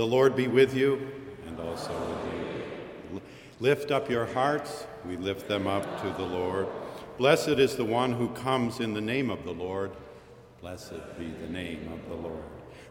The 0.00 0.06
Lord 0.06 0.34
be 0.34 0.48
with 0.48 0.74
you 0.74 1.10
and 1.46 1.60
also 1.60 1.92
with 1.92 3.12
you. 3.12 3.20
Lift 3.60 3.90
up 3.90 4.08
your 4.08 4.24
hearts. 4.24 4.86
We 5.06 5.18
lift 5.18 5.46
them 5.46 5.66
up 5.66 6.00
to 6.00 6.08
the 6.16 6.26
Lord. 6.26 6.68
Blessed 7.18 7.58
is 7.58 7.76
the 7.76 7.84
one 7.84 8.14
who 8.14 8.30
comes 8.30 8.80
in 8.80 8.94
the 8.94 9.02
name 9.02 9.28
of 9.28 9.44
the 9.44 9.52
Lord. 9.52 9.90
Blessed 10.62 11.18
be 11.18 11.26
the 11.26 11.52
name 11.52 11.92
of 11.92 12.08
the 12.08 12.14
Lord. 12.14 12.42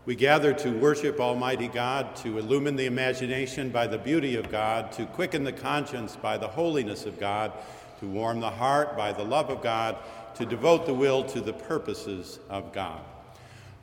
We 0.06 0.14
gather 0.14 0.54
to 0.54 0.70
worship 0.70 1.20
Almighty 1.20 1.68
God, 1.68 2.16
to 2.18 2.38
illumine 2.38 2.76
the 2.76 2.86
imagination 2.86 3.72
by 3.72 3.88
the 3.88 3.98
beauty 3.98 4.36
of 4.36 4.52
God, 4.52 4.92
to 4.92 5.08
quicken 5.08 5.44
the 5.44 5.52
conscience 5.52 6.16
by 6.16 6.38
the 6.38 6.50
holiness 6.50 7.08
of 7.08 7.20
God, 7.20 7.54
to 8.02 8.06
warm 8.06 8.40
the 8.40 8.52
heart 8.52 8.96
by 8.96 9.14
the 9.14 9.24
love 9.24 9.50
of 9.50 9.64
God, 9.64 9.98
to 10.36 10.46
devote 10.46 10.86
the 10.86 10.94
will 10.94 11.24
to 11.24 11.42
the 11.42 11.54
purposes 11.54 12.38
of 12.52 12.72
God. 12.72 13.02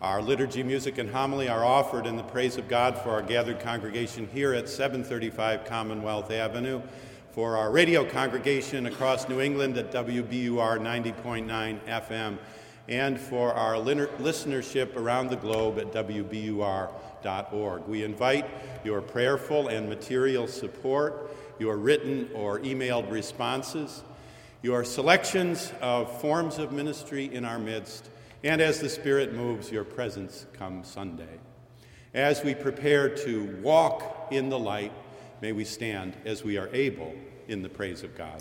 Our 0.03 0.21
liturgy, 0.21 0.63
music, 0.63 0.99
and 0.99 1.09
homily 1.09 1.49
are 1.49 1.65
offered 1.65 2.07
in 2.07 2.19
the 2.19 2.23
praise 2.23 2.59
of 2.59 2.69
God 2.69 2.99
for 2.99 3.13
our 3.13 3.23
gathered 3.23 3.61
congregation 3.61 4.29
here 4.31 4.53
at 4.53 4.69
735 4.69 5.65
Commonwealth 5.65 6.31
Avenue, 6.31 6.83
for 7.31 7.57
our 7.57 7.71
radio 7.71 8.05
congregation 8.05 8.85
across 8.85 9.27
New 9.27 9.41
England 9.41 9.79
at 9.79 9.91
WBUR 9.91 10.81
90.9 10.81 11.81
FM, 11.87 12.37
and 12.91 13.19
for 13.19 13.55
our 13.55 13.77
listenership 13.77 14.95
around 14.97 15.31
the 15.31 15.37
globe 15.37 15.79
at 15.79 15.91
WBUR.org. 15.93 17.89
We 17.89 18.05
invite 18.05 18.45
your 18.85 19.01
prayerful 19.01 19.69
and 19.69 19.89
material 19.89 20.47
support, 20.47 21.35
your 21.59 21.79
written 21.79 22.29
or 22.35 22.61
emailed 22.61 23.11
responses, 23.11 24.03
your 24.61 24.85
selections 24.85 25.73
of 25.81 26.21
forms 26.21 26.59
of 26.59 26.71
ministry 26.71 27.35
in 27.35 27.47
our 27.47 27.59
midst, 27.59 28.11
and 28.47 28.61
as 28.61 28.79
the 28.79 28.89
Spirit 28.89 29.35
moves, 29.35 29.73
your 29.73 29.83
presence 29.83 30.47
come 30.53 30.85
Sunday. 30.85 31.41
As 32.15 32.45
we 32.45 32.55
prepare 32.55 33.09
to 33.09 33.59
walk 33.61 34.29
in 34.31 34.51
the 34.51 34.59
light, 34.59 34.93
may 35.43 35.51
we 35.51 35.65
stand 35.65 36.17
as 36.25 36.45
we 36.45 36.57
are 36.57 36.69
able 36.73 37.13
in 37.49 37.63
the 37.63 37.69
praise 37.69 38.05
of 38.05 38.17
God. 38.17 38.41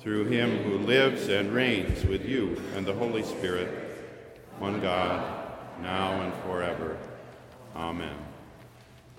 through 0.00 0.26
him 0.26 0.62
who 0.62 0.78
lives 0.78 1.28
and 1.28 1.52
reigns 1.52 2.04
with 2.04 2.24
you 2.24 2.60
and 2.76 2.86
the 2.86 2.92
Holy 2.92 3.22
Spirit, 3.22 3.68
one 4.58 4.80
God, 4.80 5.50
now 5.82 6.20
and 6.22 6.32
forever. 6.44 6.96
Amen. 7.74 8.16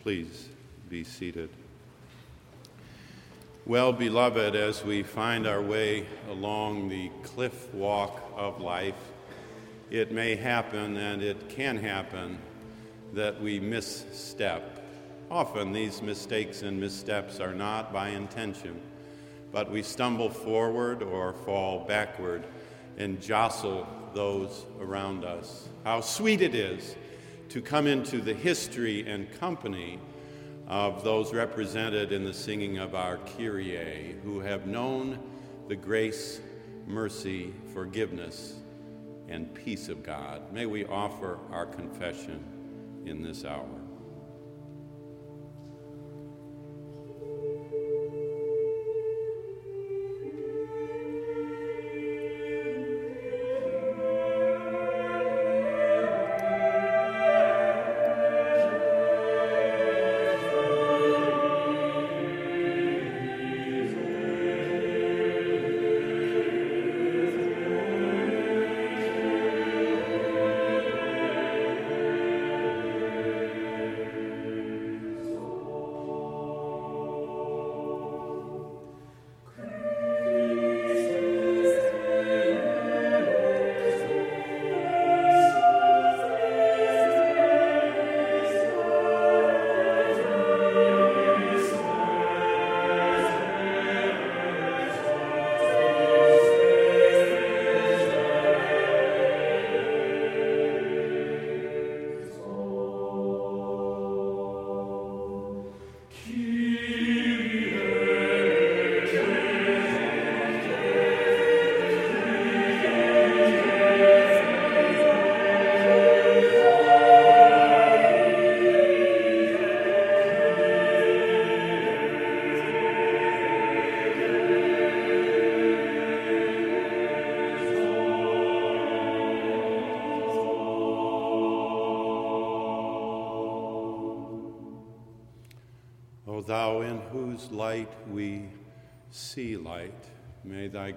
Please 0.02 0.50
be 0.90 1.04
seated. 1.04 1.50
Well, 3.66 3.94
beloved, 3.94 4.56
as 4.56 4.84
we 4.84 5.04
find 5.04 5.46
our 5.46 5.62
way 5.62 6.08
along 6.30 6.90
the 6.90 7.12
cliff 7.24 7.72
walk 7.74 8.32
of 8.36 8.62
life, 8.62 8.96
it 9.92 10.12
may 10.12 10.36
happen 10.36 10.98
and 10.98 11.22
it 11.22 11.50
can 11.50 11.78
happen 11.78 12.40
that 13.14 13.42
we 13.42 13.60
misstep. 13.60 14.84
Often 15.30 15.74
these 15.74 16.02
mistakes 16.02 16.64
and 16.64 16.80
missteps 16.80 17.40
are 17.40 17.54
not 17.54 17.94
by 17.94 18.10
intention, 18.10 18.82
but 19.52 19.72
we 19.72 19.82
stumble 19.82 20.30
forward 20.30 21.02
or 21.02 21.34
fall 21.34 21.86
backward 21.88 22.46
and 22.98 23.22
jostle 23.22 23.88
those 24.14 24.66
around 24.80 25.24
us. 25.24 25.70
How 25.84 26.02
sweet 26.02 26.42
it 26.42 26.56
is 26.56 26.96
to 27.50 27.62
come 27.62 27.88
into 27.88 28.22
the 28.22 28.34
history 28.34 29.08
and 29.08 29.32
company 29.40 30.00
of 30.68 31.04
those 31.04 31.34
represented 31.34 32.12
in 32.12 32.24
the 32.24 32.34
singing 32.34 32.78
of 32.78 32.94
our 32.94 33.18
Kyrie, 33.18 34.16
who 34.24 34.40
have 34.40 34.68
known 34.68 35.18
the 35.68 35.76
grace, 35.76 36.42
mercy, 36.86 37.54
forgiveness, 37.74 38.56
and 39.28 39.54
peace 39.54 39.90
of 39.90 40.04
God. 40.04 40.54
May 40.54 40.68
we 40.68 40.86
offer 40.86 41.40
our 41.52 41.66
confession 41.66 42.44
in 43.06 43.24
this 43.24 43.46
hour. 43.46 43.79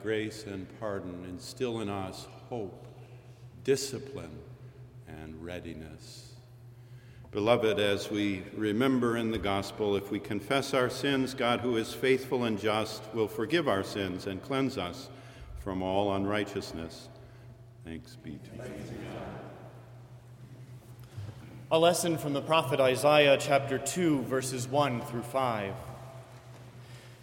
Grace 0.02 0.44
and 0.47 0.66
pardon 0.80 1.25
instill 1.28 1.80
in 1.80 1.88
us 1.88 2.26
hope, 2.49 2.87
discipline, 3.64 4.38
and 5.06 5.42
readiness. 5.44 6.32
Beloved, 7.30 7.78
as 7.78 8.11
we 8.11 8.42
remember 8.54 9.16
in 9.16 9.30
the 9.30 9.38
gospel, 9.38 9.97
if 9.97 10.11
we 10.11 10.21
confess 10.21 10.75
our 10.75 10.90
sins, 10.90 11.32
God, 11.32 11.61
who 11.61 11.76
is 11.76 11.94
faithful 11.94 12.44
and 12.44 12.61
just, 12.61 13.02
will 13.14 13.28
forgive 13.28 13.68
our 13.68 13.82
sins 13.82 14.26
and 14.26 14.42
cleanse 14.42 14.76
us 14.76 15.09
from 15.61 15.82
all 15.82 16.14
unrighteousness. 16.14 17.09
Thanks 17.85 18.16
be 18.16 18.32
to 18.32 18.59
God. 18.59 18.71
A 21.71 21.78
lesson 21.78 22.18
from 22.18 22.35
the 22.35 22.42
prophet 22.42 22.80
Isaiah, 22.80 23.38
chapter 23.40 23.78
2, 23.78 24.23
verses 24.25 24.68
1 24.68 25.00
through 25.02 25.23
5. 25.23 25.75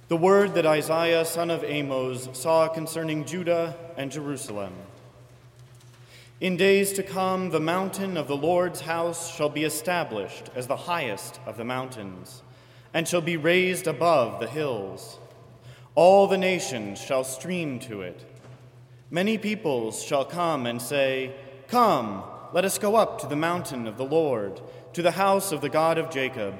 The 0.09 0.17
word 0.17 0.55
that 0.55 0.65
Isaiah, 0.65 1.23
son 1.23 1.51
of 1.51 1.63
Amos, 1.63 2.29
saw 2.33 2.67
concerning 2.67 3.25
Judah 3.25 3.75
and 3.95 4.11
Jerusalem. 4.11 4.73
In 6.41 6.57
days 6.57 6.93
to 6.93 7.03
come, 7.03 7.51
the 7.51 7.59
mountain 7.59 8.17
of 8.17 8.27
the 8.27 8.35
Lord's 8.35 8.81
house 8.81 9.31
shall 9.31 9.49
be 9.49 9.63
established 9.63 10.49
as 10.55 10.65
the 10.65 10.75
highest 10.75 11.39
of 11.45 11.57
the 11.57 11.63
mountains, 11.63 12.41
and 12.91 13.07
shall 13.07 13.21
be 13.21 13.37
raised 13.37 13.85
above 13.85 14.39
the 14.39 14.47
hills. 14.47 15.19
All 15.93 16.25
the 16.25 16.39
nations 16.39 16.99
shall 16.99 17.23
stream 17.23 17.77
to 17.81 18.01
it. 18.01 18.25
Many 19.11 19.37
peoples 19.37 20.01
shall 20.01 20.25
come 20.25 20.65
and 20.65 20.81
say, 20.81 21.35
Come, 21.67 22.23
let 22.51 22.65
us 22.65 22.79
go 22.79 22.95
up 22.95 23.21
to 23.21 23.27
the 23.27 23.35
mountain 23.35 23.85
of 23.85 23.97
the 23.97 24.05
Lord, 24.05 24.59
to 24.93 25.03
the 25.03 25.11
house 25.11 25.51
of 25.51 25.61
the 25.61 25.69
God 25.69 25.99
of 25.99 26.09
Jacob, 26.09 26.55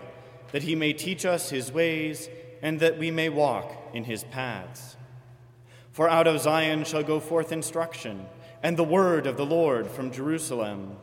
that 0.52 0.62
he 0.62 0.76
may 0.76 0.94
teach 0.94 1.26
us 1.26 1.50
his 1.50 1.72
ways, 1.72 2.30
and 2.62 2.80
that 2.80 2.98
we 2.98 3.12
may 3.12 3.30
walk 3.30 3.72
in 3.94 4.04
his 4.04 4.24
paths. 4.26 4.98
For 5.92 6.10
out 6.10 6.28
of 6.28 6.42
Zion 6.42 6.84
shall 6.84 7.04
go 7.04 7.20
forth 7.20 7.52
instruction, 7.52 8.26
and 8.62 8.78
the 8.78 8.84
word 8.84 9.28
of 9.28 9.38
the 9.38 9.46
Lord 9.46 9.88
from 9.88 10.12
Jerusalem. 10.12 10.98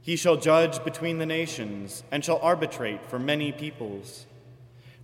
He 0.00 0.16
shall 0.16 0.36
judge 0.36 0.82
between 0.84 1.18
the 1.18 1.26
nations, 1.26 2.02
and 2.10 2.24
shall 2.24 2.38
arbitrate 2.38 3.04
for 3.06 3.18
many 3.18 3.52
peoples. 3.52 4.26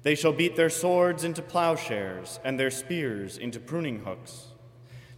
They 0.03 0.15
shall 0.15 0.33
beat 0.33 0.57
their 0.57 0.71
swords 0.71 1.25
into 1.25 1.43
plowshares, 1.43 2.41
and 2.45 2.59
their 2.59 2.71
spears 2.71 3.39
into 3.39 3.61
pruning 3.61 4.05
hooks. 4.05 4.49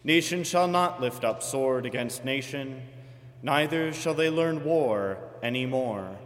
Nation 0.04 0.44
shall 0.44 0.68
not 0.68 1.00
lift 1.00 1.24
up 1.24 1.42
sword 1.42 1.84
against 1.86 2.24
nation 2.24 2.82
neither 3.42 3.92
shall 3.92 4.14
they 4.14 4.30
learn 4.30 4.64
war 4.64 5.18
any 5.42 5.66
more. 5.66 6.16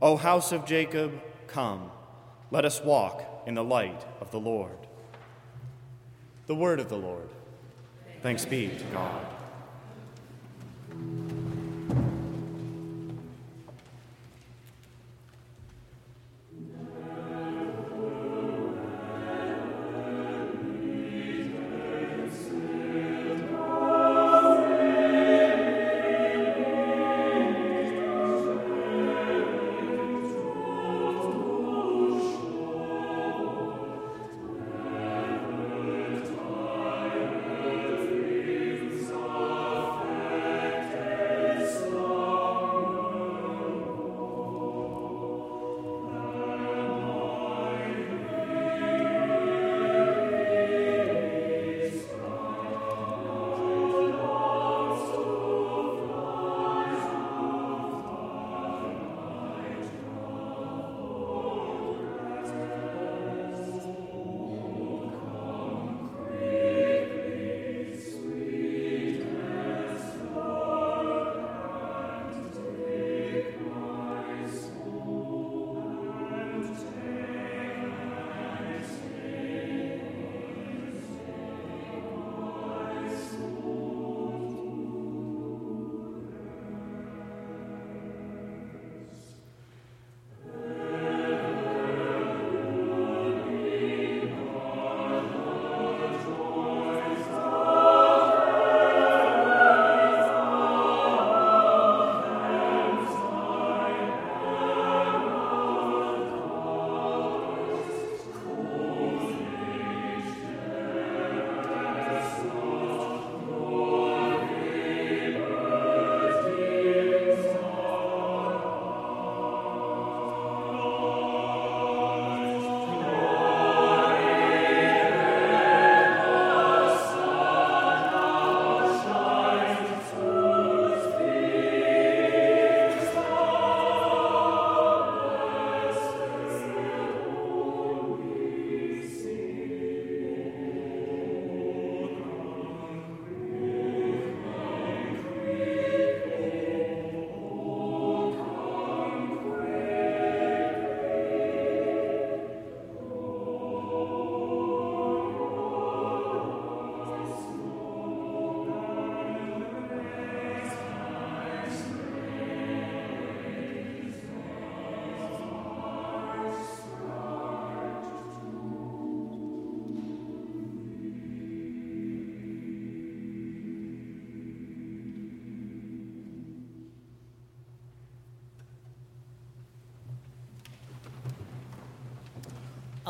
O 0.00 0.16
house 0.16 0.52
of 0.52 0.66
Jacob, 0.66 1.12
come, 1.46 1.90
let 2.54 2.64
us 2.64 2.80
walk 2.80 3.20
in 3.48 3.54
the 3.56 3.64
light 3.64 4.06
of 4.20 4.30
the 4.30 4.38
Lord. 4.38 4.78
The 6.46 6.54
word 6.54 6.78
of 6.78 6.88
the 6.88 6.96
Lord. 6.96 7.28
Thanks 8.22 8.44
be 8.44 8.68
to 8.68 8.84
God. 8.92 9.26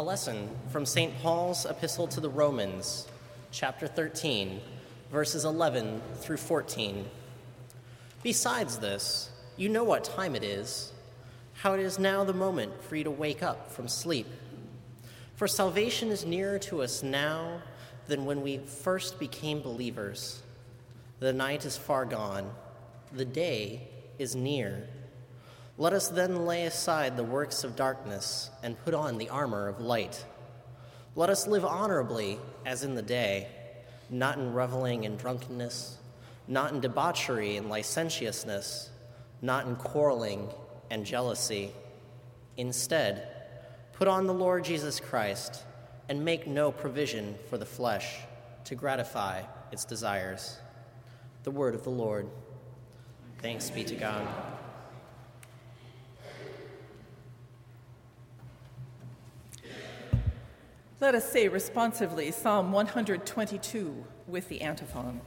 Lesson 0.05 0.51
from 0.69 0.85
St. 0.85 1.19
Paul's 1.23 1.65
Epistle 1.65 2.07
to 2.09 2.21
the 2.21 2.29
Romans, 2.29 3.09
chapter 3.51 3.87
13, 3.87 4.61
verses 5.11 5.47
11 5.47 6.03
through 6.17 6.37
14. 6.37 7.07
Besides 8.23 8.79
this, 8.79 9.31
you 9.57 9.71
know 9.71 9.83
what 9.83 10.05
time 10.05 10.37
it 10.37 10.45
is, 10.45 10.93
how 11.55 11.73
it 11.73 11.81
is 11.81 11.99
now 11.99 12.23
the 12.23 12.35
moment 12.35 12.85
for 12.85 12.97
you 12.97 13.05
to 13.05 13.11
wake 13.11 13.43
up 13.43 13.73
from 13.73 13.89
sleep. 13.89 14.27
For 15.37 15.49
salvation 15.49 16.11
is 16.11 16.27
nearer 16.27 16.59
to 16.61 16.83
us 16.83 17.03
now 17.03 17.63
than 18.07 18.27
when 18.27 18.43
we 18.43 18.59
first 18.59 19.19
became 19.19 19.63
believers. 19.63 20.43
The 21.19 21.33
night 21.33 21.65
is 21.65 21.79
far 21.79 22.05
gone, 22.05 22.51
the 23.11 23.25
day 23.25 23.89
is 24.19 24.37
near. 24.37 24.87
Let 25.77 25.93
us 25.93 26.09
then 26.09 26.47
lay 26.47 26.67
aside 26.67 27.17
the 27.17 27.25
works 27.25 27.65
of 27.65 27.75
darkness 27.75 28.51
and 28.63 28.83
put 28.85 28.95
on 28.95 29.19
the 29.19 29.29
armor 29.29 29.67
of 29.67 29.81
light. 29.81 30.25
Let 31.17 31.31
us 31.31 31.49
live 31.49 31.65
honorably 31.65 32.39
as 32.65 32.85
in 32.85 32.95
the 32.95 33.03
day, 33.03 33.49
not 34.09 34.39
in 34.39 34.53
reveling 34.53 35.05
and 35.05 35.19
drunkenness, 35.19 35.99
not 36.47 36.73
in 36.73 36.81
debauchery 36.81 37.57
and 37.57 37.69
licentiousness, 37.69 38.91
not 39.43 39.67
in 39.67 39.75
quarreling 39.75 40.49
and 40.91 41.05
jealousy. 41.05 41.73
Instead, 42.57 43.27
put 43.95 44.07
on 44.07 44.27
the 44.27 44.35
Lord 44.35 44.65
Jesus 44.65 45.01
Christ 45.01 45.65
and 46.09 46.25
make 46.25 46.47
no 46.47 46.71
provision 46.71 47.35
for 47.51 47.59
the 47.59 47.67
flesh 47.67 48.19
to 48.65 48.77
gratify 48.77 49.43
its 49.73 49.85
desires. 49.85 50.59
The 51.43 51.51
word 51.51 51.75
of 51.75 51.83
the 51.83 51.91
Lord. 51.91 52.29
Thanks 53.41 53.71
be 53.71 53.83
to 53.85 53.97
God. 53.97 54.27
Let 61.05 61.15
us 61.15 61.31
say 61.31 61.49
responsively 61.49 62.31
Psalm 62.31 62.73
122 62.73 64.07
with 64.27 64.49
the 64.49 64.63
antiphon. 64.63 65.21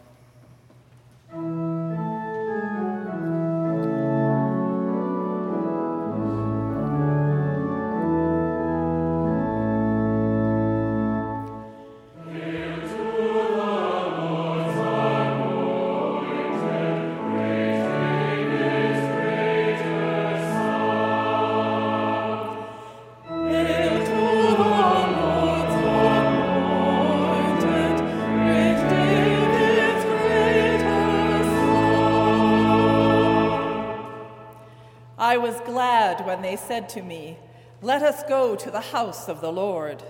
Said 36.78 36.90
to 36.90 37.02
me, 37.02 37.36
Let 37.82 38.04
us 38.04 38.22
go 38.30 38.56
to 38.56 38.70
the 38.70 38.92
house 38.94 39.28
of 39.28 39.42
the 39.42 39.52
Lord. 39.52 40.04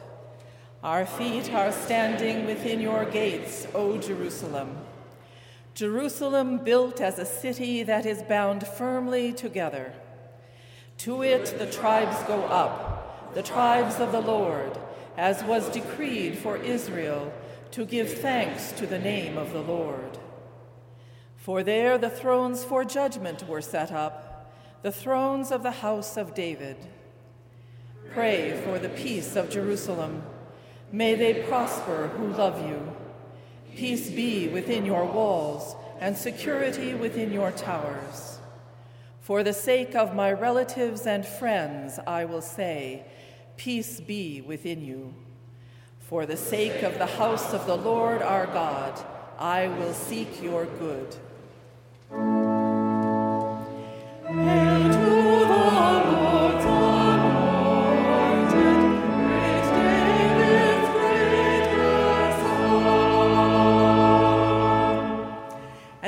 Our 0.84 1.06
feet 1.06 1.53
are 1.53 1.71
standing 1.71 2.45
within 2.45 2.82
your 2.82 3.06
gates, 3.06 3.65
O 3.73 3.97
Jerusalem. 3.97 4.75
Jerusalem 5.75 6.58
built 6.65 6.99
as 6.99 7.19
a 7.19 7.25
city 7.25 7.84
that 7.84 8.06
is 8.06 8.21
bound 8.21 8.67
firmly 8.67 9.32
together. 9.32 9.93
To 11.06 11.21
it 11.21 11.56
the 11.58 11.67
tribes 11.67 12.21
go 12.23 12.43
up, 12.47 13.34
the 13.34 13.43
tribes 13.43 14.01
of 14.01 14.12
the 14.12 14.19
Lord, 14.36 14.77
as 15.15 15.45
was 15.45 15.69
decreed 15.69 16.38
for 16.38 16.58
Israel, 16.58 17.32
to 17.71 17.86
give 17.86 18.12
thanks 18.12 18.73
to 18.73 18.86
the 18.86 18.99
name 18.99 19.38
of 19.38 19.53
the 19.53 19.62
Lord. 19.62 20.17
For 21.38 21.63
there 21.63 21.97
the 21.97 22.10
thrones 22.10 22.65
for 22.65 22.84
judgment 22.84 23.47
were 23.47 23.62
set 23.62 23.89
up 23.93 24.27
the 24.82 24.92
thrones 24.92 25.52
of 25.52 25.63
the 25.63 25.72
house 25.72 26.18
of 26.18 26.34
David. 26.34 26.78
Pray 28.13 28.60
for 28.63 28.80
the 28.80 28.90
peace 28.90 29.36
of 29.36 29.50
Jerusalem. 29.50 30.24
May 30.92 31.16
they 31.16 31.44
prosper 31.44 32.08
who 32.16 32.28
love 32.28 32.68
you. 32.68 32.96
Peace 33.76 34.10
be 34.10 34.48
within 34.48 34.86
your 34.86 35.06
walls 35.06 35.76
and 36.00 36.16
security 36.18 36.94
within 36.94 37.32
your 37.32 37.52
towers. 37.52 38.40
For 39.22 39.44
the 39.44 39.54
sake 39.54 39.94
of 39.94 40.16
my 40.16 40.32
relatives 40.32 41.06
and 41.06 41.26
friends, 41.26 42.00
I 42.08 42.26
will 42.26 42.42
say, 42.42 43.04
Peace 43.58 44.00
be 44.00 44.42
within 44.42 44.84
you. 44.84 45.13
For 46.00 46.26
the 46.26 46.38
sake 46.38 46.84
of 46.84 46.98
the 46.98 47.06
house 47.06 47.54
of 47.54 47.66
the 47.66 47.76
Lord 47.76 48.22
our 48.22 48.46
God, 48.46 48.98
I 49.38 49.68
will 49.68 49.94
seek 49.94 50.42
your 50.42 50.66
good. 50.66 52.46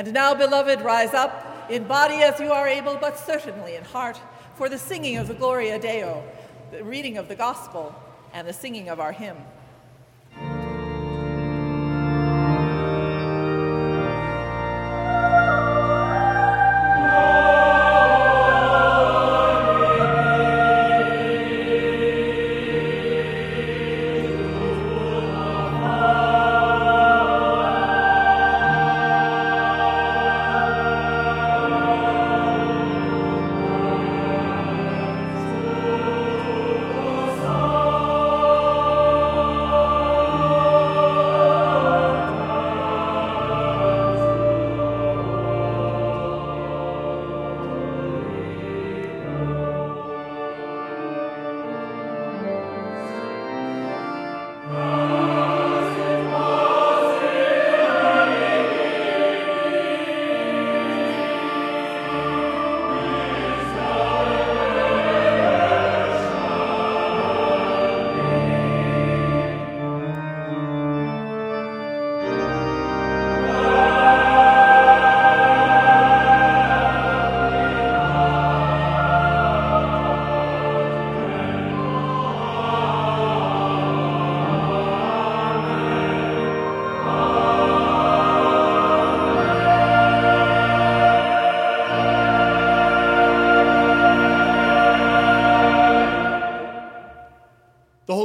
And 0.00 0.14
now, 0.14 0.34
beloved, 0.34 0.80
rise 0.80 1.12
up 1.12 1.66
in 1.68 1.84
body 1.84 2.22
as 2.22 2.40
you 2.40 2.52
are 2.52 2.66
able, 2.66 2.96
but 2.96 3.18
certainly 3.18 3.74
in 3.76 3.84
heart, 3.84 4.20
for 4.54 4.68
the 4.68 4.78
singing 4.78 5.16
of 5.16 5.28
the 5.28 5.34
Gloria 5.34 5.78
Deo, 5.78 6.22
the 6.70 6.82
reading 6.84 7.18
of 7.18 7.28
the 7.28 7.34
Gospel, 7.34 7.94
and 8.32 8.46
the 8.46 8.52
singing 8.52 8.88
of 8.88 8.98
our 8.98 9.12
hymn. 9.12 9.36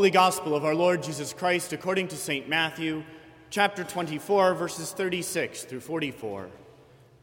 Holy 0.06 0.12
Gospel 0.12 0.56
of 0.56 0.64
our 0.64 0.76
Lord 0.76 1.02
Jesus 1.02 1.34
Christ 1.34 1.74
according 1.74 2.10
to 2.10 2.16
St. 2.16 2.48
Matthew, 2.48 3.04
chapter 3.50 3.84
24, 3.84 4.54
verses 4.54 4.92
36 4.92 5.64
through 5.64 5.80
44. 5.80 6.48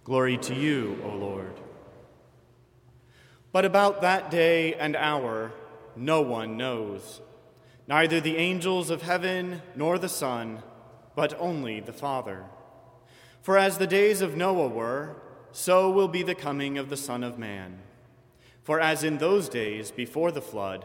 Glory 0.03 0.37
to 0.39 0.53
you, 0.53 1.01
O 1.05 1.11
Lord. 1.11 1.61
But 3.53 3.65
about 3.65 4.01
that 4.01 4.33
day 4.33 4.75
and 4.75 4.97
hour, 4.97 5.53
no 5.95 6.23
one 6.23 6.57
knows, 6.57 7.21
neither 7.87 8.21
the 8.21 8.37
angels 8.37 8.91
of 8.91 9.03
heaven 9.03 9.63
nor 9.77 9.97
the 9.97 10.09
Son, 10.09 10.65
but 11.15 11.39
only 11.39 11.79
the 11.79 11.93
Father. 11.93 12.47
For 13.43 13.57
as 13.57 13.79
the 13.79 13.87
days 13.87 14.21
of 14.21 14.37
Noah 14.37 14.67
were, 14.67 15.23
so 15.53 15.89
will 15.89 16.09
be 16.09 16.25
the 16.25 16.35
coming 16.35 16.79
of 16.79 16.91
the 16.91 16.97
Son 16.97 17.23
of 17.23 17.39
Man. 17.39 17.79
For 18.65 18.81
as 18.81 19.05
in 19.05 19.19
those 19.19 19.49
days 19.49 19.93
before 19.93 20.33
the 20.33 20.43
flood, 20.43 20.85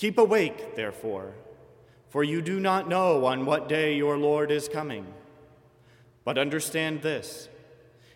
Keep 0.00 0.16
awake, 0.16 0.76
therefore, 0.76 1.34
for 2.08 2.24
you 2.24 2.40
do 2.40 2.58
not 2.58 2.88
know 2.88 3.26
on 3.26 3.44
what 3.44 3.68
day 3.68 3.94
your 3.94 4.16
Lord 4.16 4.50
is 4.50 4.66
coming. 4.66 5.12
But 6.24 6.38
understand 6.38 7.02
this 7.02 7.50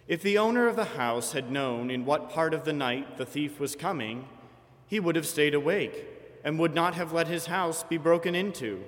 if 0.08 0.22
the 0.22 0.38
owner 0.38 0.66
of 0.66 0.76
the 0.76 0.96
house 0.96 1.32
had 1.32 1.52
known 1.52 1.90
in 1.90 2.06
what 2.06 2.30
part 2.30 2.54
of 2.54 2.64
the 2.64 2.72
night 2.72 3.18
the 3.18 3.26
thief 3.26 3.60
was 3.60 3.76
coming, 3.76 4.26
he 4.86 4.98
would 4.98 5.14
have 5.14 5.26
stayed 5.26 5.52
awake 5.52 6.06
and 6.42 6.58
would 6.58 6.74
not 6.74 6.94
have 6.94 7.12
let 7.12 7.28
his 7.28 7.44
house 7.44 7.82
be 7.82 7.98
broken 7.98 8.34
into. 8.34 8.82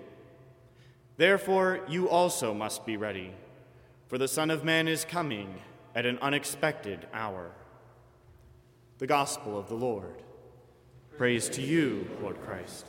Therefore, 1.19 1.81
you 1.87 2.09
also 2.09 2.55
must 2.55 2.87
be 2.87 2.97
ready, 2.97 3.35
for 4.09 4.17
the 4.17 4.27
Son 4.27 4.51
of 4.51 4.65
Man 4.65 4.89
is 4.89 5.05
coming 5.05 5.57
at 5.95 6.07
an 6.07 6.19
unexpected 6.23 7.07
hour. 7.13 7.51
The 8.97 9.07
Gospel 9.07 9.59
of 9.59 9.69
the 9.69 9.75
Lord. 9.75 10.23
Praise 11.17 11.49
to 11.49 11.63
you, 11.63 12.07
Lord 12.21 12.37
Christ. 12.45 12.85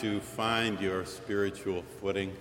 To 0.00 0.18
find 0.18 0.80
your 0.80 1.04
spiritual 1.04 1.82
footing. 2.00 2.34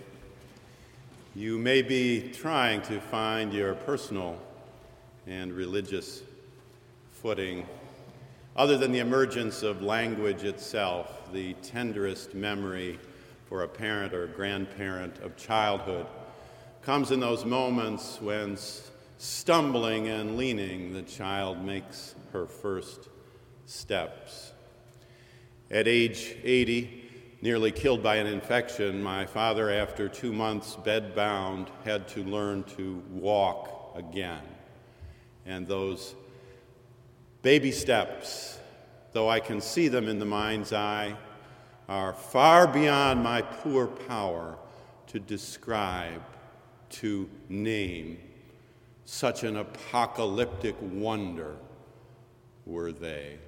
You 1.36 1.58
may 1.58 1.82
be 1.82 2.32
trying 2.32 2.82
to 2.84 3.02
find 3.02 3.52
your 3.52 3.74
personal 3.74 4.40
and 5.28 5.52
religious 5.52 6.22
footing. 7.12 7.68
Other 8.56 8.78
than 8.78 8.94
the 8.94 9.00
emergence 9.00 9.62
of 9.62 9.82
language 9.82 10.46
itself, 10.46 11.34
the 11.34 11.54
tenderest 11.56 12.34
memory 12.34 12.98
for 13.50 13.64
a 13.64 13.68
parent 13.68 14.14
or 14.14 14.28
grandparent 14.28 15.20
of 15.20 15.36
childhood 15.36 16.08
comes 16.82 17.12
in 17.12 17.20
those 17.20 17.44
moments 17.44 18.22
when, 18.22 18.58
stumbling 19.18 20.08
and 20.08 20.38
leaning, 20.38 20.94
the 20.94 21.02
child 21.02 21.62
makes 21.62 22.16
her 22.32 22.46
first 22.46 23.10
steps. 23.66 24.54
At 25.70 25.90
age 25.90 26.38
80, 26.46 27.09
nearly 27.42 27.72
killed 27.72 28.04
by 28.04 28.18
an 28.18 28.28
infection, 28.28 29.02
my 29.02 29.26
father, 29.26 29.70
after 29.70 30.10
two 30.10 30.34
months 30.34 30.76
bedbound, 30.76 31.68
had 31.86 32.08
to 32.10 32.24
learn 32.24 32.64
to 32.64 33.02
walk 33.12 33.94
again. 33.96 34.44
And 35.46 35.68
those 35.68 36.16
baby 37.42 37.72
steps, 37.72 38.60
though 39.14 39.30
I 39.30 39.40
can 39.40 39.62
see 39.62 39.88
them 39.88 40.08
in 40.08 40.20
the 40.20 40.26
mind's 40.26 40.74
eye, 40.74 41.16
are 41.88 42.14
far 42.14 42.68
beyond 42.68 43.24
my 43.24 43.42
poor 43.42 43.88
power 43.88 44.58
to 45.08 45.20
describe, 45.20 46.22
to 46.90 47.30
name. 47.48 48.20
Such 49.06 49.44
an 49.44 49.58
apocalyptic 49.58 50.76
wonder 50.80 51.56
were 52.66 52.92
they. 52.92 53.40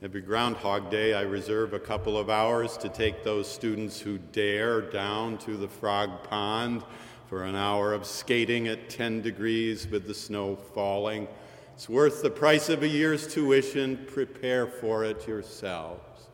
Every 0.00 0.20
Groundhog 0.20 0.92
Day, 0.92 1.12
I 1.12 1.22
reserve 1.22 1.72
a 1.72 1.80
couple 1.80 2.16
of 2.16 2.30
hours 2.30 2.76
to 2.76 2.88
take 2.88 3.24
those 3.24 3.50
students 3.50 3.98
who 3.98 4.18
dare 4.18 4.80
down 4.80 5.38
to 5.38 5.56
the 5.56 5.66
frog 5.66 6.22
pond 6.22 6.84
for 7.26 7.42
an 7.42 7.56
hour 7.56 7.92
of 7.92 8.06
skating 8.06 8.68
at 8.68 8.88
10 8.88 9.22
degrees 9.22 9.88
with 9.88 10.06
the 10.06 10.14
snow 10.14 10.54
falling. 10.54 11.26
It's 11.74 11.88
worth 11.88 12.22
the 12.22 12.30
price 12.30 12.68
of 12.68 12.84
a 12.84 12.88
year's 12.88 13.26
tuition. 13.26 14.06
Prepare 14.06 14.68
for 14.68 15.04
it 15.04 15.26
yourselves. 15.26 16.28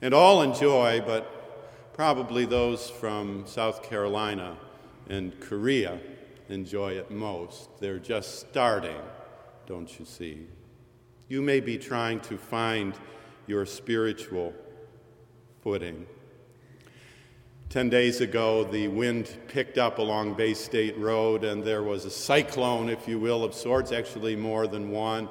And 0.00 0.14
all 0.14 0.40
enjoy, 0.40 1.02
but 1.06 1.92
probably 1.92 2.46
those 2.46 2.88
from 2.88 3.44
South 3.46 3.82
Carolina 3.82 4.56
and 5.10 5.38
Korea 5.40 6.00
enjoy 6.48 6.92
it 6.92 7.10
most. 7.10 7.68
They're 7.80 7.98
just 7.98 8.40
starting, 8.40 9.02
don't 9.66 9.98
you 9.98 10.06
see? 10.06 10.46
You 11.26 11.40
may 11.40 11.60
be 11.60 11.78
trying 11.78 12.20
to 12.20 12.36
find 12.36 12.92
your 13.46 13.64
spiritual 13.64 14.52
footing. 15.62 16.06
Ten 17.70 17.88
days 17.88 18.20
ago, 18.20 18.62
the 18.64 18.88
wind 18.88 19.34
picked 19.48 19.78
up 19.78 19.98
along 19.98 20.34
Bay 20.34 20.52
State 20.52 20.98
Road, 20.98 21.42
and 21.42 21.64
there 21.64 21.82
was 21.82 22.04
a 22.04 22.10
cyclone, 22.10 22.90
if 22.90 23.08
you 23.08 23.18
will, 23.18 23.42
of 23.42 23.54
sorts, 23.54 23.90
actually 23.90 24.36
more 24.36 24.66
than 24.66 24.90
one. 24.90 25.30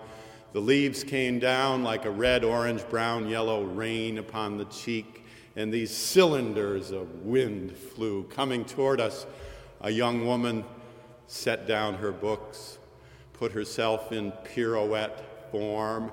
The 0.54 0.60
leaves 0.60 1.04
came 1.04 1.38
down 1.38 1.84
like 1.84 2.06
a 2.06 2.12
red, 2.12 2.44
orange, 2.44 2.84
brown, 2.90 3.30
yellow 3.30 3.64
rain 3.64 4.18
upon 4.18 4.58
the 4.58 4.66
cheek, 4.66 5.24
and 5.56 5.72
these 5.72 5.96
cylinders 5.96 6.90
of 6.90 7.24
wind 7.24 7.72
flew 7.78 8.24
coming 8.24 8.66
toward 8.66 9.00
us. 9.00 9.28
A 9.82 9.92
young 9.92 10.26
woman 10.26 10.66
set 11.28 11.68
down 11.68 11.94
her 11.96 12.12
books, 12.12 12.80
put 13.34 13.52
herself 13.52 14.12
in 14.12 14.32
pirouette 14.44 15.33
form, 15.54 16.12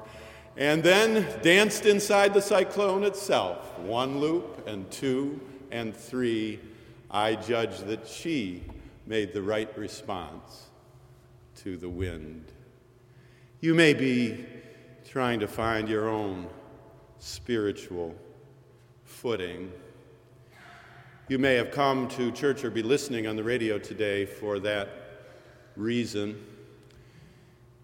and 0.59 0.83
then 0.83 1.26
danced 1.40 1.87
inside 1.87 2.35
the 2.35 2.42
cyclone 2.42 3.05
itself. 3.05 3.79
One 3.79 4.20
loop 4.20 4.68
and 4.68 4.88
two 4.90 5.40
and 5.70 5.96
three. 5.96 6.61
I 7.11 7.37
judge 7.37 7.79
that 7.81 8.07
she 8.07 8.62
made 9.07 9.33
the 9.33 9.40
right 9.40 9.76
response 9.79 10.66
to 11.62 11.79
the 11.79 11.88
wind. 11.88 12.53
You 13.61 13.74
may 13.74 13.94
be 13.94 14.44
trying 15.09 15.40
to 15.40 15.48
find 15.48 15.88
your 15.88 16.07
own 16.07 16.46
spiritual 17.18 18.14
footing. 19.05 19.72
You 21.29 21.38
may 21.38 21.55
have 21.55 21.70
come 21.70 22.09
to 22.09 22.31
church 22.31 22.62
or 22.62 22.70
be 22.70 22.83
listening 22.83 23.26
on 23.26 23.37
the 23.37 23.44
radio 23.44 23.79
today 23.79 24.26
for 24.26 24.59
that 24.61 24.88
reason. 25.76 26.44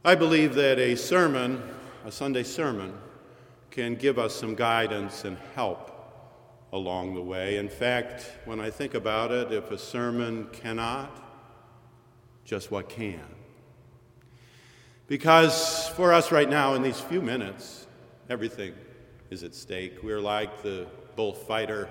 I 0.07 0.15
believe 0.15 0.55
that 0.55 0.79
a 0.79 0.95
sermon, 0.95 1.61
a 2.05 2.13
Sunday 2.13 2.45
sermon, 2.45 2.93
can 3.73 3.97
give 3.97 4.21
us 4.21 4.37
some 4.37 4.55
guidance 4.55 5.25
and 5.25 5.37
help 5.57 5.91
along 6.73 7.17
the 7.17 7.21
way. 7.21 7.57
In 7.57 7.69
fact, 7.69 8.31
when 8.45 8.61
I 8.61 8.71
think 8.71 8.95
about 8.95 9.33
it, 9.33 9.51
if 9.51 9.73
a 9.73 9.77
sermon 9.77 10.47
cannot, 10.53 11.11
just 12.45 12.71
what 12.71 12.89
can? 12.89 13.19
Because 15.09 15.89
for 15.97 16.13
us 16.13 16.31
right 16.31 16.49
now, 16.49 16.75
in 16.75 16.83
these 16.83 17.01
few 17.01 17.21
minutes, 17.21 17.89
everything 18.31 18.75
is 19.31 19.43
at 19.43 19.57
stake. 19.57 20.05
We're 20.05 20.21
like 20.21 20.63
the 20.63 20.87
bullfighter 21.17 21.89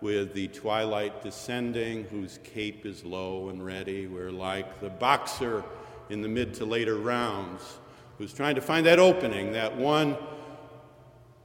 with 0.00 0.34
the 0.34 0.48
twilight 0.48 1.22
descending, 1.22 2.06
whose 2.06 2.40
cape 2.42 2.84
is 2.84 3.04
low 3.04 3.50
and 3.50 3.64
ready. 3.64 4.08
We're 4.08 4.32
like 4.32 4.80
the 4.80 4.90
boxer 4.90 5.62
in 6.12 6.20
the 6.20 6.28
mid 6.28 6.52
to 6.52 6.66
later 6.66 6.96
rounds 6.96 7.78
who's 8.18 8.34
trying 8.34 8.54
to 8.54 8.60
find 8.60 8.84
that 8.84 8.98
opening, 8.98 9.52
that 9.52 9.74
one 9.74 10.14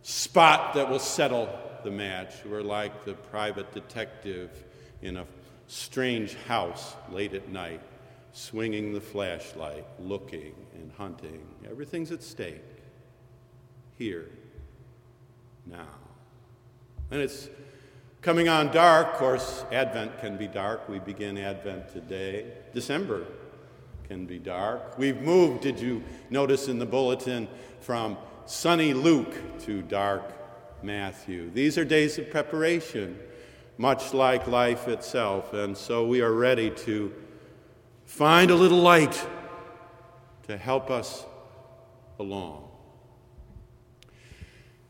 spot 0.01 0.73
that 0.73 0.89
will 0.89 0.99
settle 0.99 1.47
the 1.85 1.89
match. 1.89 2.33
We're 2.45 2.61
like 2.61 3.05
the 3.05 3.13
private 3.13 3.73
detective 3.73 4.51
in 5.01 5.15
a 5.15 5.25
strange 5.67 6.35
house 6.49 6.95
late 7.09 7.33
at 7.33 7.47
night, 7.47 7.79
swinging 8.33 8.93
the 8.93 8.99
flashlight, 8.99 9.85
looking 9.99 10.53
and 10.75 10.91
hunting. 10.97 11.41
Everything's 11.69 12.11
at 12.11 12.21
stake. 12.21 12.61
Here, 13.97 14.27
now. 15.65 15.87
And 17.09 17.21
it's 17.21 17.49
coming 18.21 18.49
on 18.49 18.73
dark. 18.73 19.13
Of 19.13 19.13
course, 19.13 19.63
Advent 19.71 20.19
can 20.19 20.35
be 20.35 20.47
dark. 20.47 20.89
We 20.89 20.99
begin 20.99 21.37
Advent 21.37 21.93
today. 21.93 22.51
December 22.73 23.25
can 24.07 24.25
be 24.25 24.39
dark. 24.39 24.97
We've 24.97 25.21
moved, 25.21 25.61
did 25.61 25.79
you 25.79 26.03
notice 26.29 26.67
in 26.67 26.79
the 26.79 26.85
bulletin, 26.85 27.47
from 27.81 28.17
sunny 28.45 28.93
Luke 28.93 29.35
to 29.61 29.81
dark 29.81 30.23
Matthew. 30.81 31.49
These 31.51 31.77
are 31.77 31.83
days 31.83 32.17
of 32.17 32.29
preparation, 32.29 33.19
much 33.77 34.13
like 34.13 34.47
life 34.47 34.87
itself, 34.87 35.53
and 35.53 35.77
so 35.77 36.05
we 36.05 36.21
are 36.21 36.31
ready 36.31 36.69
to 36.69 37.13
find 38.05 38.51
a 38.51 38.55
little 38.55 38.79
light 38.79 39.27
to 40.47 40.57
help 40.57 40.89
us 40.89 41.25
along. 42.19 42.69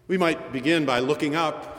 We 0.08 0.18
might 0.18 0.54
begin 0.54 0.86
by 0.86 1.00
looking 1.00 1.36
up 1.36 1.77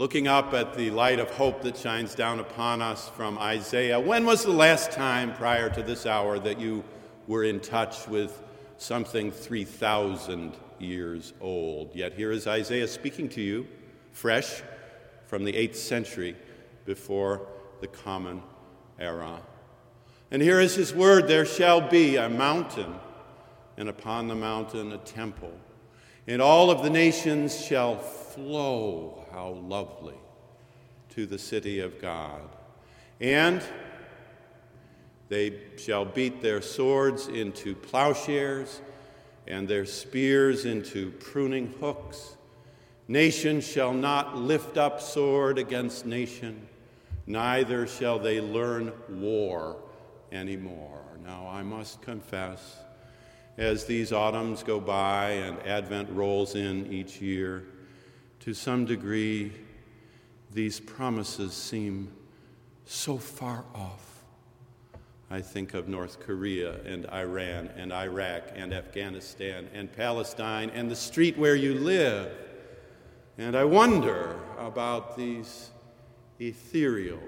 looking 0.00 0.26
up 0.26 0.54
at 0.54 0.72
the 0.72 0.88
light 0.88 1.18
of 1.18 1.28
hope 1.32 1.60
that 1.60 1.76
shines 1.76 2.14
down 2.14 2.40
upon 2.40 2.80
us 2.80 3.10
from 3.10 3.36
Isaiah. 3.36 4.00
When 4.00 4.24
was 4.24 4.42
the 4.44 4.50
last 4.50 4.92
time 4.92 5.34
prior 5.34 5.68
to 5.68 5.82
this 5.82 6.06
hour 6.06 6.38
that 6.38 6.58
you 6.58 6.82
were 7.26 7.44
in 7.44 7.60
touch 7.60 8.08
with 8.08 8.42
something 8.78 9.30
3,000 9.30 10.54
years 10.78 11.34
old? 11.38 11.94
Yet 11.94 12.14
here 12.14 12.32
is 12.32 12.46
Isaiah 12.46 12.88
speaking 12.88 13.28
to 13.28 13.42
you, 13.42 13.66
fresh 14.10 14.62
from 15.26 15.44
the 15.44 15.52
8th 15.52 15.76
century 15.76 16.34
before 16.86 17.46
the 17.82 17.88
Common 17.88 18.42
Era. 18.98 19.42
And 20.30 20.40
here 20.40 20.60
is 20.60 20.74
his 20.74 20.94
word 20.94 21.28
there 21.28 21.44
shall 21.44 21.82
be 21.82 22.16
a 22.16 22.30
mountain, 22.30 22.94
and 23.76 23.90
upon 23.90 24.28
the 24.28 24.34
mountain 24.34 24.92
a 24.92 24.98
temple, 24.98 25.52
and 26.26 26.40
all 26.40 26.70
of 26.70 26.82
the 26.82 26.88
nations 26.88 27.62
shall 27.62 28.02
flow 28.34 29.24
how 29.32 29.50
lovely, 29.50 30.18
to 31.10 31.26
the 31.26 31.38
city 31.38 31.80
of 31.80 32.00
God. 32.00 32.42
And 33.20 33.62
they 35.28 35.60
shall 35.76 36.04
beat 36.04 36.42
their 36.42 36.60
swords 36.62 37.28
into 37.28 37.74
plowshares 37.74 38.80
and 39.46 39.68
their 39.68 39.86
spears 39.86 40.64
into 40.64 41.10
pruning 41.12 41.74
hooks. 41.80 42.36
Nation 43.08 43.60
shall 43.60 43.92
not 43.92 44.36
lift 44.36 44.76
up 44.76 45.00
sword 45.00 45.58
against 45.58 46.06
nation, 46.06 46.68
neither 47.26 47.86
shall 47.86 48.18
they 48.18 48.40
learn 48.40 48.92
war 49.08 49.76
anymore. 50.30 51.02
Now, 51.24 51.48
I 51.48 51.62
must 51.62 52.02
confess, 52.02 52.78
as 53.58 53.84
these 53.84 54.12
autumns 54.12 54.62
go 54.62 54.80
by 54.80 55.30
and 55.30 55.58
Advent 55.66 56.10
rolls 56.10 56.54
in 56.54 56.92
each 56.92 57.20
year, 57.20 57.64
to 58.40 58.54
some 58.54 58.86
degree, 58.86 59.52
these 60.52 60.80
promises 60.80 61.52
seem 61.52 62.10
so 62.86 63.18
far 63.18 63.64
off. 63.74 64.24
I 65.30 65.40
think 65.40 65.74
of 65.74 65.88
North 65.88 66.18
Korea 66.18 66.82
and 66.84 67.06
Iran 67.10 67.70
and 67.76 67.92
Iraq 67.92 68.44
and 68.56 68.74
Afghanistan 68.74 69.68
and 69.72 69.92
Palestine 69.92 70.70
and 70.70 70.90
the 70.90 70.96
street 70.96 71.38
where 71.38 71.54
you 71.54 71.74
live. 71.74 72.32
And 73.38 73.54
I 73.54 73.64
wonder 73.64 74.40
about 74.58 75.16
these 75.16 75.70
ethereal 76.40 77.22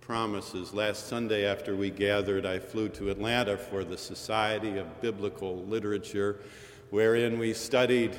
promises. 0.00 0.74
Last 0.74 1.06
Sunday, 1.06 1.46
after 1.46 1.76
we 1.76 1.90
gathered, 1.90 2.44
I 2.44 2.58
flew 2.58 2.88
to 2.90 3.10
Atlanta 3.10 3.56
for 3.56 3.84
the 3.84 3.96
Society 3.96 4.76
of 4.76 5.00
Biblical 5.00 5.64
Literature, 5.64 6.40
wherein 6.90 7.38
we 7.38 7.54
studied 7.54 8.16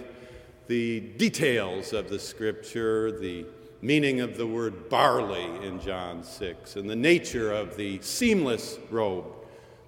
the 0.70 1.00
details 1.18 1.94
of 1.94 2.10
the 2.10 2.20
scripture, 2.20 3.12
the 3.12 3.44
meaning 3.82 4.22
of 4.22 4.38
the 4.38 4.46
word 4.46 4.88
barley 4.88 5.50
in 5.66 5.82
John 5.82 6.24
6, 6.24 6.76
and 6.76 6.88
the 6.88 6.96
nature 6.96 7.52
of 7.52 7.76
the 7.76 8.00
seamless 8.02 8.78
robe 8.92 9.26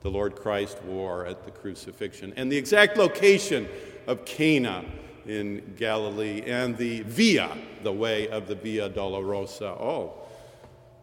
the 0.02 0.10
Lord 0.10 0.36
Christ 0.36 0.82
wore 0.84 1.28
at 1.28 1.46
the 1.46 1.52
crucifixion, 1.52 2.34
and 2.36 2.52
the 2.52 2.58
exact 2.58 2.98
location 2.98 3.70
of 4.08 4.26
Cana 4.26 4.84
in 5.28 5.76
Galilee, 5.78 6.42
and 6.48 6.76
the 6.76 7.02
via, 7.02 7.56
the 7.84 7.94
way 7.94 8.28
of 8.30 8.48
the 8.48 8.56
Via 8.56 8.90
Dolorosa. 8.90 9.80
Oh, 9.80 10.14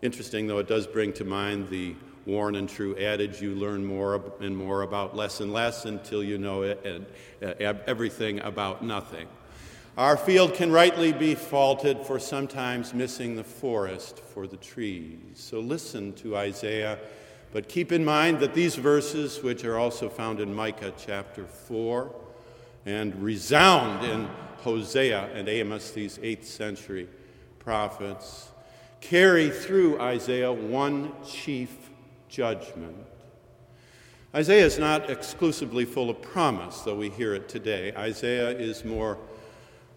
interesting, 0.03 0.49
though, 0.49 0.59
it 0.59 0.67
does 0.67 0.89
bring 0.89 1.13
to 1.13 1.25
mind 1.25 1.71
the 1.71 1.95
worn 2.27 2.57
and 2.57 2.69
true 2.69 2.97
adage 2.99 3.41
you 3.41 3.55
learn 3.55 3.85
more 3.85 4.21
and 4.41 4.57
more 4.57 4.83
about 4.83 5.15
less 5.15 5.39
and 5.39 5.53
less 5.53 5.85
until 5.85 6.25
you 6.25 6.37
know 6.37 6.63
it, 6.63 7.09
uh, 7.41 7.55
everything 7.87 8.41
about 8.41 8.85
nothing. 8.85 9.29
Our 9.99 10.17
field 10.17 10.55
can 10.55 10.71
rightly 10.71 11.13
be 11.13 11.35
faulted 11.35 12.07
for 12.07 12.21
sometimes 12.21 12.95
missing 12.95 13.35
the 13.35 13.43
forest 13.43 14.21
for 14.21 14.47
the 14.47 14.57
trees. 14.57 15.19
So 15.35 15.59
listen 15.59 16.13
to 16.13 16.37
Isaiah, 16.37 17.01
but 17.53 17.69
keep 17.69 17.91
in 17.91 18.05
mind 18.05 18.39
that 18.39 18.55
these 18.55 18.77
verses, 18.77 19.43
which 19.43 19.65
are 19.65 19.77
also 19.77 20.09
found 20.09 20.39
in 20.39 20.55
Micah 20.55 20.93
chapter 20.97 21.47
4 21.47 22.15
and 22.87 23.21
resound 23.21 24.05
in 24.05 24.29
Hosea 24.59 25.31
and 25.35 25.49
Amos, 25.49 25.91
these 25.91 26.19
8th 26.19 26.45
century 26.45 27.09
prophets, 27.59 28.51
carry 29.01 29.51
through 29.51 30.01
Isaiah 30.01 30.53
one 30.53 31.11
chief 31.27 31.91
judgment. 32.29 32.97
Isaiah 34.33 34.67
is 34.67 34.79
not 34.79 35.11
exclusively 35.11 35.85
full 35.85 36.09
of 36.09 36.23
promise, 36.23 36.83
though 36.83 36.95
we 36.95 37.11
hear 37.11 37.35
it 37.35 37.49
today. 37.49 37.93
Isaiah 37.97 38.51
is 38.51 38.85
more 38.85 39.19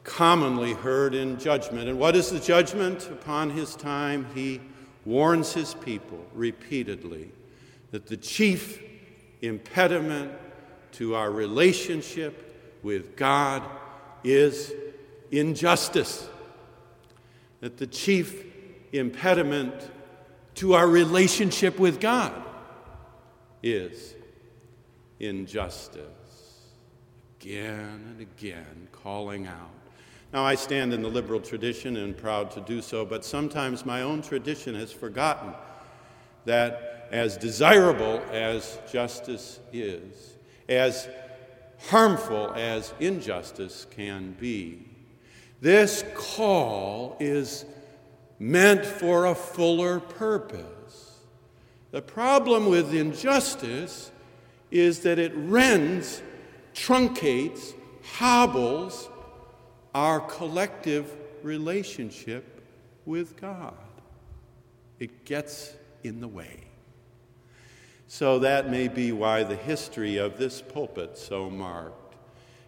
commonly 0.03 0.73
heard 0.73 1.13
in 1.13 1.39
judgment. 1.39 1.87
And 1.87 1.99
what 1.99 2.15
is 2.15 2.29
the 2.29 2.39
judgment 2.39 3.07
upon 3.09 3.51
his 3.51 3.75
time? 3.75 4.25
He 4.33 4.61
warns 5.05 5.53
his 5.53 5.73
people 5.75 6.25
repeatedly 6.33 7.31
that 7.91 8.07
the 8.07 8.17
chief 8.17 8.81
impediment 9.41 10.31
to 10.93 11.15
our 11.15 11.31
relationship 11.31 12.79
with 12.83 13.15
God 13.15 13.63
is 14.23 14.73
injustice. 15.31 16.27
That 17.59 17.77
the 17.77 17.87
chief 17.87 18.43
impediment 18.91 19.73
to 20.55 20.73
our 20.73 20.87
relationship 20.87 21.79
with 21.79 21.99
God 21.99 22.33
is 23.63 24.15
injustice. 25.19 26.01
Again 27.39 28.03
and 28.09 28.21
again, 28.21 28.87
calling 28.91 29.47
out. 29.47 29.80
Now, 30.33 30.45
I 30.45 30.55
stand 30.55 30.93
in 30.93 31.01
the 31.01 31.09
liberal 31.09 31.41
tradition 31.41 31.97
and 31.97 32.15
proud 32.15 32.51
to 32.51 32.61
do 32.61 32.81
so, 32.81 33.05
but 33.05 33.25
sometimes 33.25 33.85
my 33.85 34.01
own 34.01 34.21
tradition 34.21 34.75
has 34.75 34.91
forgotten 34.91 35.53
that 36.45 37.07
as 37.11 37.35
desirable 37.35 38.23
as 38.31 38.79
justice 38.89 39.59
is, 39.73 40.37
as 40.69 41.09
harmful 41.89 42.53
as 42.55 42.93
injustice 43.01 43.85
can 43.91 44.31
be, 44.39 44.87
this 45.59 46.05
call 46.15 47.17
is 47.19 47.65
meant 48.39 48.85
for 48.85 49.25
a 49.25 49.35
fuller 49.35 49.99
purpose. 49.99 51.19
The 51.91 52.01
problem 52.01 52.67
with 52.67 52.93
injustice 52.93 54.11
is 54.71 55.01
that 55.01 55.19
it 55.19 55.33
rends, 55.35 56.21
truncates, 56.73 57.73
hobbles 58.03 59.09
our 59.93 60.19
collective 60.19 61.15
relationship 61.43 62.61
with 63.05 63.39
God. 63.39 63.73
It 64.99 65.25
gets 65.25 65.73
in 66.03 66.21
the 66.21 66.27
way. 66.27 66.65
So 68.07 68.39
that 68.39 68.69
may 68.69 68.87
be 68.87 69.11
why 69.11 69.43
the 69.43 69.55
history 69.55 70.17
of 70.17 70.37
this 70.37 70.61
pulpit, 70.61 71.17
so 71.17 71.49
marked, 71.49 72.15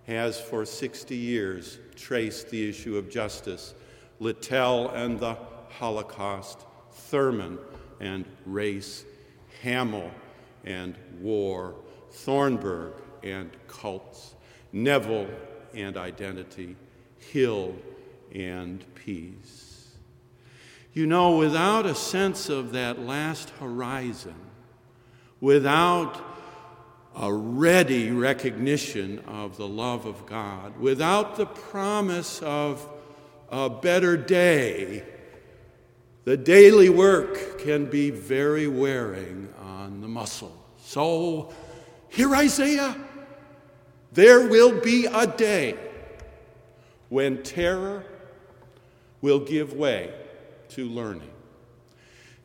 has 0.07 0.39
for 0.39 0.65
60 0.65 1.15
years 1.15 1.79
traced 1.95 2.49
the 2.49 2.69
issue 2.69 2.97
of 2.97 3.09
justice, 3.09 3.73
Littell 4.19 4.89
and 4.89 5.19
the 5.19 5.37
Holocaust, 5.69 6.59
Thurman 6.91 7.57
and 7.99 8.25
race, 8.45 9.05
Hamill 9.61 10.11
and 10.65 10.95
war, 11.19 11.75
Thornburg 12.11 12.93
and 13.21 13.49
cults, 13.67 14.35
Neville 14.71 15.29
and 15.73 15.97
identity, 15.97 16.75
Hill 17.31 17.75
and 18.33 18.83
peace. 18.95 19.89
You 20.93 21.07
know, 21.07 21.37
without 21.37 21.85
a 21.85 21.95
sense 21.95 22.49
of 22.49 22.73
that 22.73 22.99
last 22.99 23.49
horizon, 23.59 24.35
without 25.41 26.21
a 27.15 27.33
ready 27.33 28.11
recognition 28.11 29.19
of 29.27 29.57
the 29.57 29.67
love 29.67 30.05
of 30.05 30.25
God, 30.25 30.77
without 30.79 31.35
the 31.35 31.45
promise 31.45 32.41
of 32.41 32.87
a 33.49 33.69
better 33.69 34.17
day, 34.17 35.03
the 36.25 36.37
daily 36.37 36.89
work 36.89 37.59
can 37.59 37.85
be 37.85 38.09
very 38.09 38.67
wearing 38.67 39.53
on 39.61 40.01
the 40.01 40.07
muscle. 40.07 40.55
So, 40.83 41.53
hear 42.09 42.35
Isaiah. 42.35 42.95
There 44.13 44.47
will 44.47 44.79
be 44.79 45.07
a 45.07 45.25
day 45.25 45.75
when 47.13 47.43
terror 47.43 48.03
will 49.21 49.39
give 49.39 49.73
way 49.73 50.11
to 50.67 50.89
learning. 50.89 51.29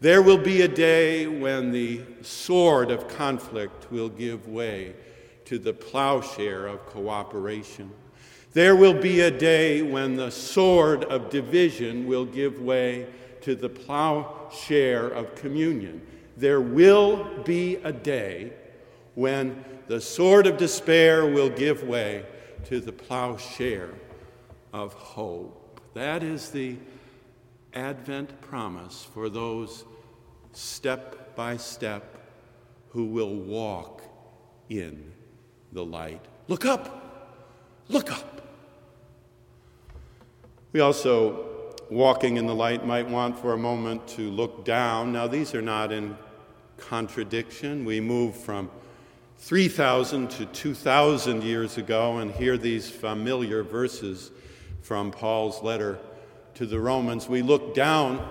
There 0.02 0.20
will 0.20 0.36
be 0.36 0.60
a 0.60 0.68
day 0.68 1.26
when 1.26 1.72
the 1.72 2.02
sword 2.20 2.90
of 2.90 3.08
conflict 3.08 3.90
will 3.90 4.10
give 4.10 4.46
way 4.46 4.94
to 5.46 5.58
the 5.58 5.72
plowshare 5.72 6.66
of 6.66 6.84
cooperation. 6.84 7.90
There 8.52 8.76
will 8.76 8.92
be 8.92 9.22
a 9.22 9.30
day 9.30 9.80
when 9.80 10.16
the 10.16 10.30
sword 10.30 11.02
of 11.04 11.30
division 11.30 12.06
will 12.06 12.26
give 12.26 12.60
way 12.60 13.06
to 13.40 13.54
the 13.54 13.70
plowshare 13.70 15.08
of 15.08 15.34
communion. 15.34 16.02
There 16.36 16.60
will 16.60 17.24
be 17.42 17.76
a 17.76 17.92
day 17.92 18.52
when 19.14 19.64
the 19.86 20.02
sword 20.02 20.46
of 20.46 20.58
despair 20.58 21.24
will 21.24 21.48
give 21.48 21.84
way 21.84 22.26
to 22.66 22.80
the 22.80 22.92
plowshare 22.92 23.94
of 24.72 24.92
hope. 24.92 25.80
That 25.94 26.22
is 26.22 26.50
the 26.50 26.76
Advent 27.74 28.40
promise 28.40 29.06
for 29.12 29.28
those 29.28 29.84
step 30.52 31.36
by 31.36 31.56
step 31.56 32.18
who 32.90 33.04
will 33.04 33.34
walk 33.34 34.02
in 34.68 35.12
the 35.72 35.84
light. 35.84 36.24
Look 36.48 36.64
up! 36.64 37.84
Look 37.88 38.10
up! 38.10 38.48
We 40.72 40.80
also, 40.80 41.74
walking 41.90 42.36
in 42.36 42.46
the 42.46 42.54
light, 42.54 42.86
might 42.86 43.08
want 43.08 43.38
for 43.38 43.52
a 43.52 43.58
moment 43.58 44.06
to 44.08 44.30
look 44.30 44.64
down. 44.64 45.12
Now, 45.12 45.26
these 45.26 45.54
are 45.54 45.62
not 45.62 45.92
in 45.92 46.16
contradiction. 46.76 47.84
We 47.84 48.00
move 48.00 48.36
from 48.36 48.70
3,000 49.38 50.30
to 50.30 50.46
2,000 50.46 51.42
years 51.42 51.78
ago 51.78 52.18
and 52.18 52.30
hear 52.30 52.58
these 52.58 52.90
familiar 52.90 53.62
verses 53.62 54.30
from 54.80 55.10
Paul's 55.10 55.62
letter 55.62 55.98
to 56.54 56.66
the 56.66 56.80
Romans, 56.80 57.28
we 57.28 57.42
look 57.42 57.74
down, 57.74 58.26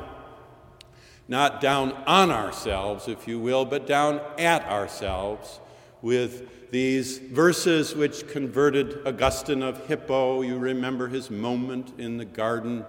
not 1.28 1.62
down 1.62 1.94
on 2.06 2.32
ourselves, 2.32 3.08
if 3.08 3.28
you 3.28 3.40
will, 3.40 3.66
but 3.66 3.88
down 3.88 4.20
at 4.38 4.64
ourselves 4.66 5.60
with 6.02 6.72
these 6.72 7.18
verses 7.18 7.96
which 7.96 8.28
converted 8.28 9.06
Augustine 9.06 9.64
of 9.64 9.88
Hippo. 9.88 10.42
You 10.42 10.58
remember 10.58 11.08
his 11.08 11.30
moment 11.30 11.94
in 11.98 12.18
the 12.18 12.26
garden 12.26 12.86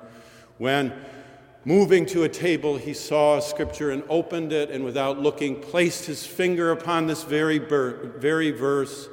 when, 0.58 0.92
moving 1.64 2.04
to 2.06 2.24
a 2.24 2.28
table, 2.28 2.76
he 2.76 2.94
saw 2.94 3.38
a 3.38 3.42
scripture 3.42 3.90
and 3.90 4.02
opened 4.08 4.52
it, 4.52 4.70
and 4.70 4.84
without 4.84 5.20
looking, 5.20 5.60
placed 5.60 6.06
his 6.06 6.26
finger 6.26 6.72
upon 6.72 7.06
this 7.06 7.22
very, 7.22 7.58
ber- 7.58 8.08
very 8.18 8.50
verse, 8.50 9.08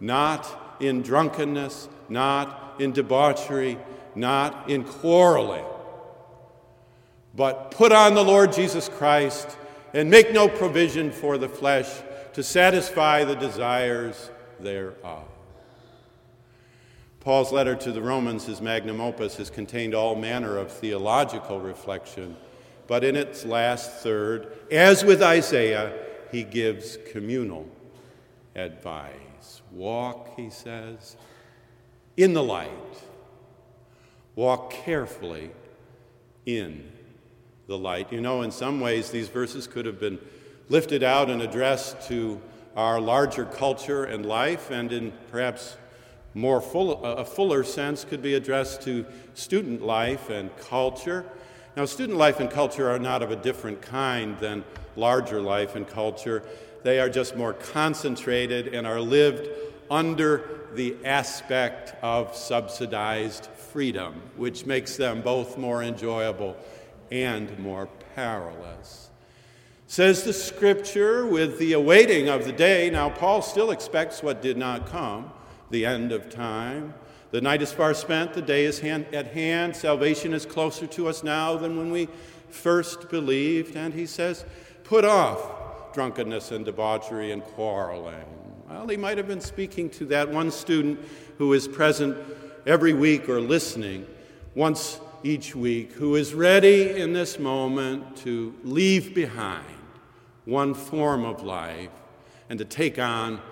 not 0.00 0.76
in 0.80 1.00
drunkenness, 1.00 1.88
not 2.08 2.71
in 2.82 2.92
debauchery, 2.92 3.78
not 4.14 4.68
in 4.68 4.84
quarreling, 4.84 5.64
but 7.34 7.70
put 7.70 7.92
on 7.92 8.14
the 8.14 8.24
Lord 8.24 8.52
Jesus 8.52 8.88
Christ 8.88 9.56
and 9.94 10.10
make 10.10 10.32
no 10.32 10.48
provision 10.48 11.10
for 11.10 11.38
the 11.38 11.48
flesh 11.48 11.88
to 12.34 12.42
satisfy 12.42 13.24
the 13.24 13.36
desires 13.36 14.30
thereof. 14.60 15.24
Paul's 17.20 17.52
letter 17.52 17.76
to 17.76 17.92
the 17.92 18.02
Romans, 18.02 18.46
his 18.46 18.60
magnum 18.60 19.00
opus, 19.00 19.36
has 19.36 19.48
contained 19.48 19.94
all 19.94 20.16
manner 20.16 20.58
of 20.58 20.72
theological 20.72 21.60
reflection, 21.60 22.36
but 22.88 23.04
in 23.04 23.14
its 23.14 23.44
last 23.44 24.02
third, 24.02 24.52
as 24.72 25.04
with 25.04 25.22
Isaiah, 25.22 25.92
he 26.32 26.42
gives 26.42 26.98
communal 27.12 27.68
advice. 28.56 29.62
Walk, 29.70 30.30
he 30.36 30.50
says, 30.50 31.16
in 32.16 32.34
the 32.34 32.42
light 32.42 32.70
Walk 34.34 34.70
carefully 34.70 35.50
in 36.46 36.90
the 37.66 37.76
light. 37.76 38.10
You 38.10 38.22
know, 38.22 38.42
in 38.42 38.50
some 38.50 38.80
ways, 38.80 39.10
these 39.10 39.28
verses 39.28 39.66
could 39.66 39.84
have 39.84 40.00
been 40.00 40.18
lifted 40.70 41.02
out 41.02 41.28
and 41.28 41.42
addressed 41.42 42.08
to 42.08 42.40
our 42.74 42.98
larger 42.98 43.44
culture 43.44 44.04
and 44.04 44.24
life, 44.24 44.70
and 44.70 44.90
in 44.90 45.12
perhaps 45.30 45.76
more 46.32 46.62
full, 46.62 47.04
a 47.04 47.26
fuller 47.26 47.62
sense, 47.62 48.04
could 48.04 48.22
be 48.22 48.32
addressed 48.32 48.80
to 48.82 49.04
student 49.34 49.82
life 49.82 50.30
and 50.30 50.56
culture. 50.56 51.26
Now, 51.76 51.84
student 51.84 52.16
life 52.16 52.40
and 52.40 52.50
culture 52.50 52.90
are 52.90 52.98
not 52.98 53.22
of 53.22 53.30
a 53.30 53.36
different 53.36 53.82
kind 53.82 54.38
than 54.38 54.64
larger 54.96 55.42
life 55.42 55.76
and 55.76 55.86
culture. 55.86 56.42
They 56.84 57.00
are 57.00 57.10
just 57.10 57.36
more 57.36 57.52
concentrated 57.52 58.68
and 58.68 58.86
are 58.86 59.00
lived 59.00 59.46
under 59.90 60.61
the 60.76 60.96
aspect 61.04 61.94
of 62.02 62.36
subsidized 62.36 63.46
freedom, 63.46 64.20
which 64.36 64.66
makes 64.66 64.96
them 64.96 65.22
both 65.22 65.58
more 65.58 65.82
enjoyable 65.82 66.56
and 67.10 67.58
more 67.58 67.88
perilous. 68.14 69.10
Says 69.86 70.24
the 70.24 70.32
scripture, 70.32 71.26
with 71.26 71.58
the 71.58 71.74
awaiting 71.74 72.28
of 72.28 72.46
the 72.46 72.52
day, 72.52 72.88
now 72.88 73.10
Paul 73.10 73.42
still 73.42 73.70
expects 73.70 74.22
what 74.22 74.40
did 74.40 74.56
not 74.56 74.86
come, 74.86 75.30
the 75.70 75.84
end 75.84 76.12
of 76.12 76.30
time. 76.30 76.94
The 77.30 77.40
night 77.40 77.62
is 77.62 77.72
far 77.72 77.94
spent, 77.94 78.34
the 78.34 78.42
day 78.42 78.64
is 78.64 78.78
hand, 78.78 79.06
at 79.12 79.28
hand. 79.28 79.74
Salvation 79.76 80.34
is 80.34 80.46
closer 80.46 80.86
to 80.88 81.08
us 81.08 81.22
now 81.22 81.56
than 81.56 81.76
when 81.76 81.90
we 81.90 82.08
first 82.48 83.08
believed. 83.10 83.76
And 83.76 83.92
he 83.92 84.06
says, 84.06 84.44
Put 84.84 85.04
off 85.04 85.94
drunkenness 85.94 86.52
and 86.52 86.64
debauchery 86.64 87.32
and 87.32 87.42
quarreling. 87.42 88.41
Well, 88.72 88.88
he 88.88 88.96
might 88.96 89.18
have 89.18 89.28
been 89.28 89.42
speaking 89.42 89.90
to 89.90 90.06
that 90.06 90.30
one 90.30 90.50
student 90.50 90.98
who 91.36 91.52
is 91.52 91.68
present 91.68 92.16
every 92.66 92.94
week 92.94 93.28
or 93.28 93.38
listening 93.38 94.06
once 94.54 94.98
each 95.22 95.54
week, 95.54 95.92
who 95.92 96.16
is 96.16 96.32
ready 96.32 96.98
in 96.98 97.12
this 97.12 97.38
moment 97.38 98.16
to 98.18 98.54
leave 98.64 99.14
behind 99.14 99.66
one 100.46 100.72
form 100.72 101.22
of 101.22 101.42
life 101.42 101.90
and 102.48 102.58
to 102.60 102.64
take 102.64 102.98
on 102.98 103.42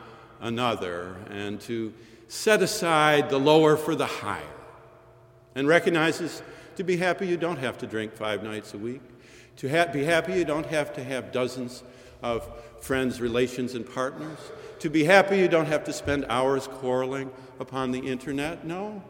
another 0.41 1.16
and 1.29 1.61
to 1.61 1.93
set 2.29 2.62
aside 2.62 3.29
the 3.29 3.39
lower 3.39 3.77
for 3.77 3.95
the 3.95 4.07
higher 4.07 4.57
and 5.55 5.68
recognizes 5.68 6.43
to 6.77 6.83
be 6.83 6.97
happy 6.97 7.27
you 7.27 7.37
don't 7.37 7.59
have 7.59 7.77
to 7.77 7.87
drink 7.87 8.14
five 8.14 8.43
nights 8.43 8.73
a 8.73 8.79
week. 8.79 9.03
To 9.59 9.68
ha- 9.68 9.93
be 9.93 10.03
happy 10.03 10.33
you 10.33 10.47
don't 10.47 10.66
have 10.66 10.95
to 10.95 11.05
have 11.05 11.31
dozens 11.31 11.83
of 12.23 12.49
friends, 12.81 13.21
relations, 13.21 13.75
and 13.75 13.91
partners. 13.91 14.39
To 14.81 14.91
be 14.91 15.05
happy 15.05 15.39
you 15.39 15.49
don't 15.49 15.66
have 15.66 15.85
to 15.85 15.93
spend 15.93 16.27
hours 16.29 16.66
quarreling 16.66 17.31
upon 17.59 17.91
the 17.91 18.01
internet. 18.01 18.64
No. 18.64 19.03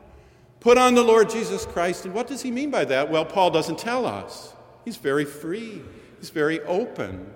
Put 0.58 0.76
on 0.76 0.94
the 0.94 1.02
Lord 1.02 1.30
Jesus 1.30 1.64
Christ. 1.64 2.04
And 2.04 2.14
what 2.14 2.26
does 2.26 2.42
he 2.42 2.50
mean 2.50 2.70
by 2.70 2.84
that? 2.86 3.10
Well, 3.10 3.24
Paul 3.24 3.50
doesn't 3.50 3.78
tell 3.78 4.04
us. 4.04 4.52
He's 4.84 4.96
very 4.96 5.24
free, 5.24 5.82
he's 6.18 6.30
very 6.30 6.60
open. 6.62 7.34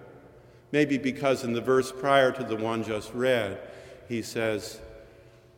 Maybe 0.73 0.99
because 0.99 1.45
in 1.45 1.53
the 1.53 1.61
verse 1.61 1.93
prior 1.93 2.33
to 2.33 2.43
the 2.43 2.57
one 2.57 2.83
just 2.83 3.15
read, 3.15 3.61
he 4.09 4.23
says, 4.23 4.81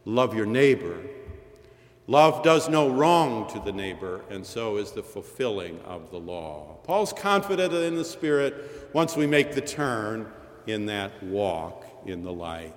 Love 0.04 0.34
your 0.34 0.46
neighbor. 0.46 1.00
Love 2.06 2.44
does 2.44 2.68
no 2.68 2.88
wrong 2.88 3.48
to 3.50 3.58
the 3.58 3.72
neighbor, 3.72 4.20
and 4.30 4.46
so 4.46 4.76
is 4.76 4.92
the 4.92 5.02
fulfilling 5.02 5.80
of 5.80 6.10
the 6.12 6.18
law. 6.18 6.76
Paul's 6.84 7.12
confident 7.12 7.72
in 7.72 7.96
the 7.96 8.04
Spirit 8.04 8.75
once 8.96 9.14
we 9.14 9.26
make 9.26 9.52
the 9.52 9.60
turn 9.60 10.26
in 10.66 10.86
that 10.86 11.22
walk 11.22 11.84
in 12.06 12.22
the 12.22 12.32
light. 12.32 12.74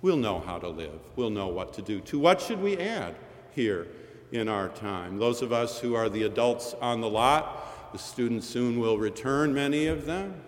We'll 0.00 0.16
know 0.16 0.40
how 0.40 0.58
to 0.58 0.68
live, 0.70 0.98
we'll 1.16 1.28
know 1.28 1.48
what 1.48 1.74
to 1.74 1.82
do. 1.82 2.00
To 2.00 2.18
what 2.18 2.40
should 2.40 2.62
we 2.62 2.78
add 2.78 3.14
here 3.50 3.86
in 4.32 4.48
our 4.48 4.70
time? 4.70 5.18
Those 5.18 5.42
of 5.42 5.52
us 5.52 5.78
who 5.78 5.94
are 5.94 6.08
the 6.08 6.22
adults 6.22 6.74
on 6.80 7.02
the 7.02 7.10
lot, 7.10 7.92
the 7.92 7.98
students 7.98 8.46
soon 8.48 8.80
will 8.80 8.96
return, 8.96 9.52
many 9.52 9.86
of 9.86 10.06
them. 10.06 10.40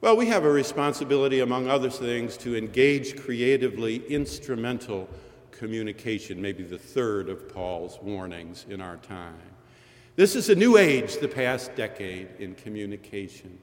Well, 0.00 0.16
we 0.16 0.24
have 0.28 0.46
a 0.46 0.50
responsibility, 0.50 1.40
among 1.40 1.68
other 1.68 1.90
things, 1.90 2.38
to 2.38 2.56
engage 2.56 3.14
creatively 3.14 4.06
instrumental 4.06 5.06
communication, 5.50 6.40
maybe 6.40 6.62
the 6.62 6.78
third 6.78 7.28
of 7.28 7.52
Paul's 7.52 7.98
warnings 8.00 8.64
in 8.70 8.80
our 8.80 8.96
time. 8.96 9.36
This 10.16 10.34
is 10.34 10.48
a 10.48 10.54
new 10.54 10.78
age, 10.78 11.18
the 11.18 11.28
past 11.28 11.76
decade, 11.76 12.28
in 12.38 12.54
communication. 12.54 13.58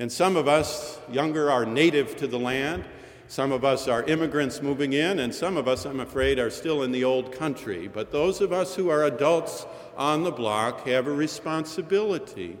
And 0.00 0.10
some 0.10 0.34
of 0.34 0.48
us, 0.48 0.98
younger, 1.12 1.50
are 1.50 1.66
native 1.66 2.16
to 2.16 2.26
the 2.26 2.38
land. 2.38 2.86
Some 3.28 3.52
of 3.52 3.66
us 3.66 3.86
are 3.86 4.02
immigrants 4.04 4.62
moving 4.62 4.94
in, 4.94 5.18
and 5.18 5.32
some 5.32 5.58
of 5.58 5.68
us, 5.68 5.84
I'm 5.84 6.00
afraid, 6.00 6.38
are 6.38 6.48
still 6.48 6.82
in 6.82 6.90
the 6.90 7.04
old 7.04 7.32
country. 7.32 7.86
But 7.86 8.10
those 8.10 8.40
of 8.40 8.50
us 8.50 8.74
who 8.74 8.88
are 8.88 9.04
adults 9.04 9.66
on 9.98 10.24
the 10.24 10.30
block 10.30 10.86
have 10.86 11.06
a 11.06 11.12
responsibility 11.12 12.58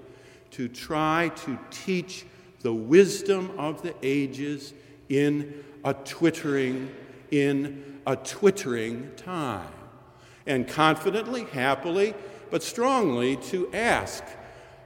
to 0.50 0.68
try 0.68 1.30
to 1.36 1.58
teach 1.70 2.26
the 2.60 2.74
wisdom 2.74 3.52
of 3.56 3.80
the 3.80 3.94
ages 4.02 4.74
in 5.08 5.64
a 5.82 5.94
twittering, 5.94 6.94
in 7.30 8.02
a 8.06 8.16
twittering 8.16 9.12
time. 9.16 9.72
And 10.46 10.68
confidently, 10.68 11.44
happily, 11.44 12.12
but 12.50 12.62
strongly 12.62 13.36
to 13.36 13.72
ask 13.72 14.22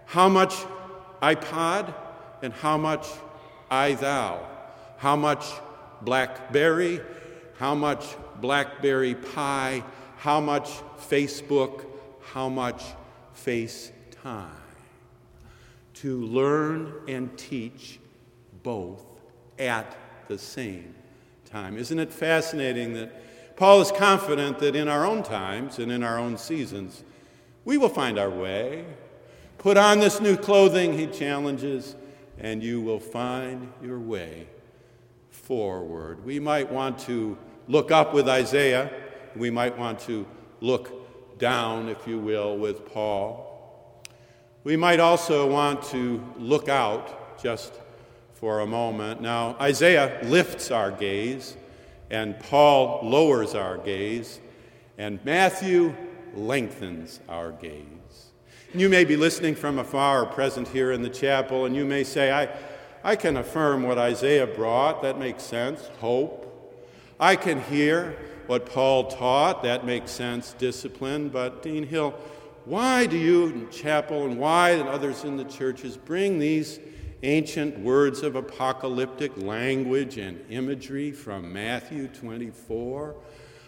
how 0.04 0.28
much 0.28 0.54
iPod 1.20 1.92
and 2.42 2.52
how 2.52 2.76
much 2.76 3.06
I 3.70 3.94
thou, 3.94 4.46
how 4.98 5.16
much 5.16 5.44
Blackberry, 6.02 7.00
how 7.58 7.74
much 7.74 8.04
Blackberry 8.40 9.14
pie, 9.14 9.82
how 10.16 10.40
much 10.40 10.70
Facebook, 10.98 11.86
how 12.32 12.48
much 12.48 12.82
FaceTime 13.36 14.48
to 15.94 16.20
learn 16.26 16.92
and 17.08 17.36
teach 17.38 17.98
both 18.62 19.04
at 19.58 19.96
the 20.28 20.38
same 20.38 20.94
time. 21.50 21.76
Isn't 21.76 21.98
it 21.98 22.12
fascinating 22.12 22.94
that 22.94 23.56
Paul 23.56 23.80
is 23.80 23.92
confident 23.92 24.58
that 24.58 24.74
in 24.74 24.88
our 24.88 25.06
own 25.06 25.22
times 25.22 25.78
and 25.78 25.92
in 25.92 26.02
our 26.02 26.18
own 26.18 26.36
seasons, 26.36 27.04
we 27.64 27.78
will 27.78 27.88
find 27.88 28.18
our 28.18 28.30
way. 28.30 28.84
Put 29.58 29.76
on 29.76 30.00
this 30.00 30.20
new 30.20 30.36
clothing, 30.36 30.98
he 30.98 31.06
challenges, 31.06 31.94
and 32.38 32.62
you 32.62 32.80
will 32.80 33.00
find 33.00 33.72
your 33.82 33.98
way 33.98 34.46
forward. 35.30 36.24
We 36.24 36.40
might 36.40 36.70
want 36.70 36.98
to 37.00 37.36
look 37.68 37.90
up 37.90 38.14
with 38.14 38.28
Isaiah, 38.28 38.90
we 39.36 39.50
might 39.50 39.76
want 39.76 39.98
to 40.00 40.26
look 40.60 41.38
down, 41.38 41.88
if 41.88 42.06
you 42.06 42.18
will, 42.18 42.56
with 42.56 42.86
Paul. 42.86 44.02
We 44.62 44.76
might 44.76 45.00
also 45.00 45.50
want 45.50 45.82
to 45.84 46.22
look 46.38 46.68
out 46.68 47.42
just 47.42 47.74
for 48.32 48.60
a 48.60 48.66
moment. 48.66 49.20
Now, 49.20 49.56
Isaiah 49.60 50.20
lifts 50.24 50.70
our 50.70 50.90
gaze, 50.90 51.56
and 52.10 52.38
Paul 52.38 53.00
lowers 53.02 53.54
our 53.54 53.78
gaze, 53.78 54.40
and 54.96 55.22
Matthew 55.24 55.94
lengthens 56.34 57.20
our 57.28 57.52
gaze. 57.52 58.03
You 58.76 58.88
may 58.88 59.04
be 59.04 59.16
listening 59.16 59.54
from 59.54 59.78
afar 59.78 60.22
or 60.22 60.26
present 60.26 60.66
here 60.66 60.90
in 60.90 61.00
the 61.00 61.08
chapel, 61.08 61.64
and 61.64 61.76
you 61.76 61.84
may 61.84 62.02
say, 62.02 62.32
I, 62.32 62.48
I 63.04 63.14
can 63.14 63.36
affirm 63.36 63.84
what 63.84 63.98
Isaiah 63.98 64.48
brought. 64.48 65.00
That 65.02 65.16
makes 65.16 65.44
sense. 65.44 65.86
Hope. 66.00 66.40
I 67.20 67.36
can 67.36 67.62
hear 67.62 68.18
what 68.48 68.66
Paul 68.66 69.04
taught. 69.12 69.62
That 69.62 69.86
makes 69.86 70.10
sense. 70.10 70.54
Discipline. 70.54 71.28
But, 71.28 71.62
Dean 71.62 71.86
Hill, 71.86 72.16
why 72.64 73.06
do 73.06 73.16
you 73.16 73.46
in 73.46 73.70
chapel 73.70 74.24
and 74.24 74.40
why 74.40 74.70
and 74.70 74.88
others 74.88 75.22
in 75.22 75.36
the 75.36 75.44
churches 75.44 75.96
bring 75.96 76.40
these 76.40 76.80
ancient 77.22 77.78
words 77.78 78.24
of 78.24 78.34
apocalyptic 78.34 79.36
language 79.36 80.18
and 80.18 80.44
imagery 80.50 81.12
from 81.12 81.52
Matthew 81.52 82.08
24? 82.08 83.14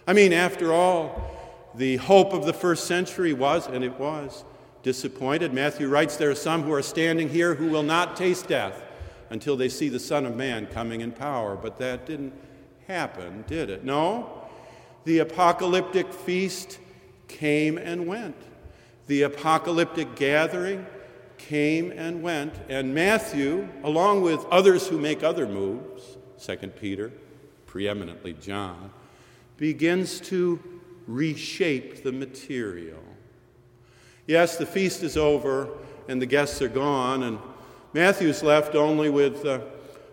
I 0.09 0.13
mean, 0.15 0.33
after 0.33 0.73
all, 0.73 1.71
the 1.77 1.95
hope 1.99 2.33
of 2.33 2.45
the 2.45 2.53
first 2.53 2.89
century 2.89 3.33
was, 3.33 3.69
and 3.69 3.85
it 3.85 3.97
was, 4.01 4.45
disappointed. 4.87 5.53
Matthew 5.53 5.89
writes, 5.89 6.17
There 6.17 6.31
are 6.31 6.35
some 6.35 6.63
who 6.63 6.73
are 6.73 6.81
standing 6.81 7.29
here 7.29 7.57
who 7.57 7.69
will 7.69 7.83
not 7.83 8.17
taste 8.17 8.47
death 8.47 8.83
until 9.31 9.57
they 9.57 9.69
see 9.69 9.89
the 9.89 10.01
Son 10.01 10.25
of 10.25 10.37
Man 10.37 10.67
coming 10.69 11.01
in 11.03 11.11
power. 11.11 11.57
But 11.57 11.77
that 11.79 12.07
didn't 12.07 12.33
happen, 12.87 13.45
did 13.47 13.69
it? 13.69 13.85
No. 13.85 14.49
The 15.05 15.19
apocalyptic 15.19 16.13
feast 16.13 16.79
came 17.29 17.77
and 17.77 18.07
went 18.07 18.37
the 19.07 19.23
apocalyptic 19.23 20.17
gathering 20.17 20.87
came 21.39 21.93
and 21.93 22.23
went, 22.23 22.55
and 22.69 22.95
Matthew, 22.95 23.69
along 23.85 24.23
with 24.23 24.45
others 24.47 24.89
who 24.89 24.99
make 24.99 25.23
other 25.23 25.47
moves, 25.47 26.17
2 26.45 26.57
Peter, 26.69 27.13
preeminently 27.67 28.33
John, 28.33 28.91
begins 29.57 30.21
to 30.23 30.61
reshape 31.07 32.03
the 32.03 32.13
material. 32.13 32.99
Yes, 34.27 34.57
the 34.57 34.67
feast 34.67 35.03
is 35.03 35.17
over 35.17 35.69
and 36.09 36.21
the 36.21 36.27
guests 36.27 36.61
are 36.63 36.69
gone, 36.69 37.23
and 37.23 37.39
Matthew's 37.93 38.43
left 38.43 38.75
only 38.75 39.11
with 39.11 39.45
uh, 39.45 39.61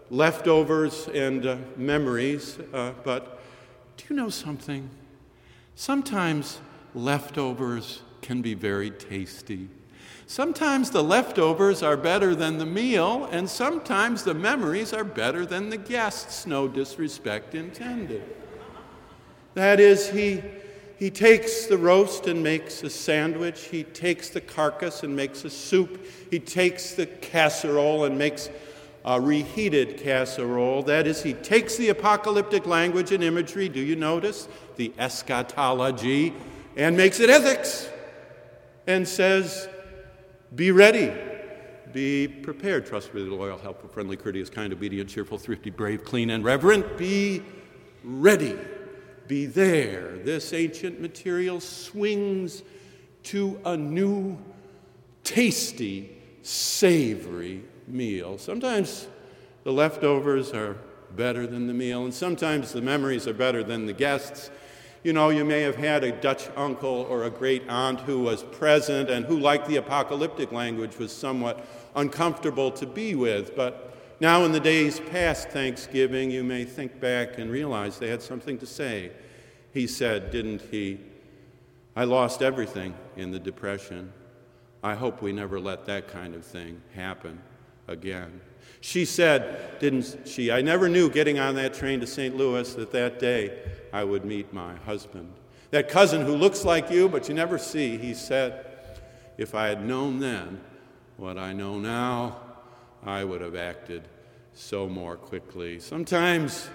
leftovers 0.09 1.07
and 1.13 1.45
uh, 1.45 1.57
memories. 1.75 2.57
Uh, 2.73 2.91
but 3.03 3.39
do 3.97 4.05
you 4.09 4.15
know 4.15 4.29
something? 4.29 4.89
Sometimes 5.75 6.59
leftovers 6.93 8.01
can 8.21 8.41
be 8.41 8.53
very 8.53 8.91
tasty. 8.91 9.67
Sometimes 10.25 10.89
the 10.89 11.03
leftovers 11.03 11.83
are 11.83 11.97
better 11.97 12.33
than 12.33 12.57
the 12.57 12.65
meal, 12.65 13.27
and 13.31 13.49
sometimes 13.49 14.23
the 14.23 14.33
memories 14.33 14.93
are 14.93 15.03
better 15.03 15.45
than 15.45 15.69
the 15.69 15.77
guests, 15.77 16.47
no 16.47 16.67
disrespect 16.67 17.53
intended. 17.55 18.23
That 19.53 19.79
is, 19.79 20.09
he, 20.09 20.41
he 20.97 21.09
takes 21.09 21.65
the 21.65 21.77
roast 21.77 22.27
and 22.27 22.43
makes 22.43 22.83
a 22.83 22.89
sandwich, 22.89 23.65
he 23.65 23.83
takes 23.83 24.29
the 24.29 24.41
carcass 24.41 25.03
and 25.03 25.15
makes 25.15 25.43
a 25.43 25.49
soup, 25.49 26.05
he 26.29 26.39
takes 26.39 26.93
the 26.93 27.05
casserole 27.05 28.05
and 28.05 28.17
makes 28.17 28.49
a 29.05 29.19
reheated 29.19 29.97
casserole. 29.97 30.83
That 30.83 31.07
is, 31.07 31.23
he 31.23 31.33
takes 31.33 31.75
the 31.75 31.89
apocalyptic 31.89 32.65
language 32.65 33.11
and 33.11 33.23
imagery, 33.23 33.69
do 33.69 33.79
you 33.79 33.95
notice? 33.95 34.47
The 34.77 34.93
eschatology, 34.97 36.33
and 36.75 36.95
makes 36.95 37.19
it 37.19 37.29
ethics 37.29 37.89
and 38.87 39.07
says, 39.07 39.67
Be 40.55 40.71
ready, 40.71 41.11
be 41.91 42.27
prepared, 42.27 42.85
trustworthy, 42.85 43.29
loyal, 43.29 43.57
helpful, 43.57 43.89
friendly, 43.89 44.17
courteous, 44.17 44.49
kind, 44.49 44.73
obedient, 44.73 45.09
cheerful, 45.09 45.37
thrifty, 45.37 45.69
brave, 45.69 46.03
clean, 46.03 46.29
and 46.29 46.43
reverent. 46.43 46.97
Be 46.97 47.43
ready. 48.03 48.57
Be 49.27 49.45
there. 49.45 50.17
This 50.17 50.53
ancient 50.53 50.99
material 50.99 51.59
swings 51.59 52.63
to 53.23 53.59
a 53.65 53.77
new, 53.77 54.37
tasty, 55.23 56.17
savory 56.41 57.63
meal. 57.87 58.37
Sometimes 58.37 59.07
the 59.63 59.71
leftovers 59.71 60.51
are 60.51 60.77
better 61.15 61.47
than 61.47 61.67
the 61.67 61.73
meal, 61.73 62.03
and 62.03 62.13
sometimes 62.13 62.73
the 62.73 62.81
memories 62.81 63.27
are 63.27 63.33
better 63.33 63.63
than 63.63 63.85
the 63.85 63.93
guests. 63.93 64.49
You 65.03 65.13
know, 65.13 65.29
you 65.29 65.45
may 65.45 65.61
have 65.61 65.75
had 65.75 66.03
a 66.03 66.11
Dutch 66.11 66.49
uncle 66.55 67.05
or 67.09 67.25
a 67.25 67.29
great 67.29 67.63
aunt 67.69 68.01
who 68.01 68.19
was 68.19 68.43
present 68.43 69.09
and 69.09 69.25
who, 69.25 69.37
like 69.37 69.67
the 69.67 69.77
apocalyptic 69.77 70.51
language, 70.51 70.97
was 70.97 71.11
somewhat 71.11 71.65
uncomfortable 71.95 72.71
to 72.71 72.85
be 72.85 73.13
with. 73.15 73.55
But 73.55 73.92
now, 74.23 74.45
in 74.45 74.53
the 74.53 74.59
days 74.61 75.01
past 75.01 75.49
Thanksgiving, 75.49 76.31
you 76.31 76.45
may 76.45 76.63
think 76.63 77.01
back 77.01 77.39
and 77.39 77.51
realize 77.51 77.99
they 77.99 78.07
had 78.07 78.21
something 78.21 78.57
to 78.59 78.65
say. 78.65 79.11
He 79.73 79.85
said, 79.85 80.31
didn't 80.31 80.61
he? 80.71 81.01
I 81.93 82.05
lost 82.05 82.41
everything 82.41 82.93
in 83.17 83.31
the 83.31 83.39
Depression. 83.39 84.13
I 84.81 84.95
hope 84.95 85.21
we 85.21 85.33
never 85.33 85.59
let 85.59 85.85
that 85.87 86.07
kind 86.07 86.35
of 86.35 86.45
thing 86.45 86.81
happen 86.95 87.37
again. 87.89 88.39
She 88.79 89.03
said, 89.03 89.77
didn't 89.81 90.15
she? 90.25 90.53
I 90.53 90.61
never 90.61 90.87
knew 90.87 91.09
getting 91.09 91.37
on 91.37 91.55
that 91.55 91.73
train 91.73 91.99
to 91.99 92.07
St. 92.07 92.33
Louis 92.33 92.73
that 92.75 92.93
that 92.93 93.19
day 93.19 93.59
I 93.91 94.05
would 94.05 94.23
meet 94.23 94.53
my 94.53 94.77
husband. 94.85 95.33
That 95.71 95.89
cousin 95.89 96.21
who 96.25 96.37
looks 96.37 96.63
like 96.63 96.89
you, 96.89 97.09
but 97.09 97.27
you 97.27 97.35
never 97.35 97.57
see, 97.57 97.97
he 97.97 98.13
said, 98.13 98.67
if 99.37 99.53
I 99.53 99.67
had 99.67 99.83
known 99.83 100.19
then 100.19 100.61
what 101.17 101.37
I 101.37 101.51
know 101.51 101.77
now, 101.77 102.37
I 103.05 103.25
would 103.25 103.41
have 103.41 103.57
acted 103.57 104.07
so 104.53 104.87
more 104.87 105.15
quickly. 105.15 105.79
Sometimes 105.79 106.69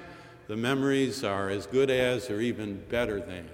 the 0.46 0.56
memories 0.56 1.24
are 1.24 1.48
as 1.48 1.66
good 1.66 1.90
as 1.90 2.30
or 2.30 2.40
even 2.40 2.82
better 2.88 3.20
than 3.20 3.48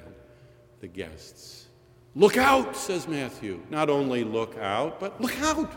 the 0.81 0.89
guests. 0.89 1.67
Look 2.15 2.37
out, 2.37 2.77
says 2.77 3.09
Matthew. 3.09 3.61
Not 3.71 3.91
only 3.91 4.23
look 4.23 4.57
out, 4.59 5.01
but 5.01 5.21
look 5.21 5.39
out. 5.41 5.73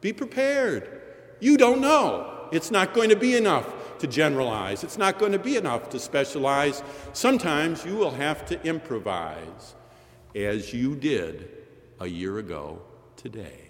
Be 0.00 0.12
prepared. 0.12 1.02
You 1.40 1.56
don't 1.56 1.80
know. 1.80 2.48
It's 2.52 2.70
not 2.70 2.94
going 2.94 3.08
to 3.10 3.16
be 3.16 3.34
enough 3.34 3.98
to 3.98 4.06
generalize, 4.06 4.84
it's 4.84 4.98
not 4.98 5.18
going 5.18 5.32
to 5.32 5.38
be 5.38 5.56
enough 5.56 5.88
to 5.90 5.98
specialize. 5.98 6.82
Sometimes 7.14 7.84
you 7.84 7.96
will 7.96 8.10
have 8.10 8.44
to 8.46 8.62
improvise, 8.62 9.74
as 10.34 10.74
you 10.74 10.94
did 10.94 11.48
a 12.00 12.06
year 12.06 12.38
ago 12.38 12.82
today. 13.16 13.65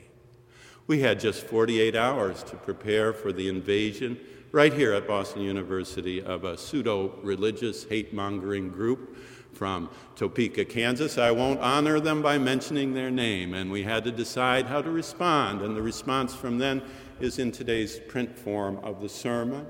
We 0.86 1.00
had 1.00 1.18
just 1.18 1.46
48 1.48 1.96
hours 1.96 2.44
to 2.44 2.56
prepare 2.56 3.12
for 3.12 3.32
the 3.32 3.48
invasion 3.48 4.18
right 4.52 4.72
here 4.72 4.92
at 4.92 5.08
Boston 5.08 5.42
University 5.42 6.22
of 6.22 6.44
a 6.44 6.56
pseudo 6.56 7.18
religious 7.22 7.84
hate 7.84 8.14
mongering 8.14 8.68
group 8.68 9.16
from 9.52 9.90
Topeka, 10.14 10.64
Kansas. 10.64 11.18
I 11.18 11.32
won't 11.32 11.58
honor 11.60 11.98
them 11.98 12.22
by 12.22 12.38
mentioning 12.38 12.94
their 12.94 13.10
name, 13.10 13.54
and 13.54 13.72
we 13.72 13.82
had 13.82 14.04
to 14.04 14.12
decide 14.12 14.66
how 14.66 14.80
to 14.80 14.90
respond, 14.90 15.60
and 15.60 15.74
the 15.74 15.82
response 15.82 16.34
from 16.34 16.58
then 16.58 16.82
is 17.18 17.40
in 17.40 17.50
today's 17.50 17.98
print 17.98 18.38
form 18.38 18.78
of 18.84 19.00
the 19.00 19.08
sermon. 19.08 19.66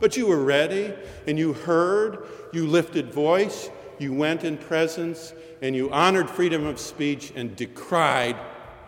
But 0.00 0.16
you 0.16 0.26
were 0.26 0.42
ready, 0.42 0.92
and 1.28 1.38
you 1.38 1.52
heard, 1.52 2.26
you 2.52 2.66
lifted 2.66 3.12
voice, 3.12 3.70
you 4.00 4.12
went 4.12 4.42
in 4.42 4.58
presence, 4.58 5.32
and 5.62 5.76
you 5.76 5.92
honored 5.92 6.28
freedom 6.28 6.66
of 6.66 6.80
speech 6.80 7.32
and 7.36 7.54
decried 7.54 8.36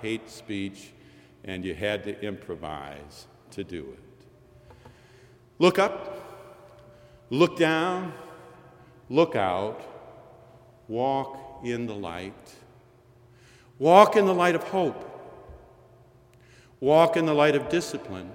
hate 0.01 0.29
speech, 0.29 0.93
and 1.45 1.65
you 1.65 1.75
had 1.75 2.05
to 2.05 2.21
improvise 2.25 3.27
to 3.51 3.65
do 3.65 3.81
it. 3.93 4.27
Look 5.59 5.79
up, 5.79 6.49
look 7.31 7.57
down, 7.57 8.13
look 9.09 9.37
out, 9.37 9.83
walk 10.89 11.61
in 11.65 11.87
the 11.87 11.95
light. 11.95 12.55
Walk 13.79 14.17
in 14.17 14.27
the 14.27 14.35
light 14.35 14.55
of 14.55 14.63
hope. 14.65 15.09
Walk 16.81 17.17
in 17.17 17.27
the 17.27 17.35
light 17.35 17.57
of 17.57 17.69
discipline. 17.69 18.31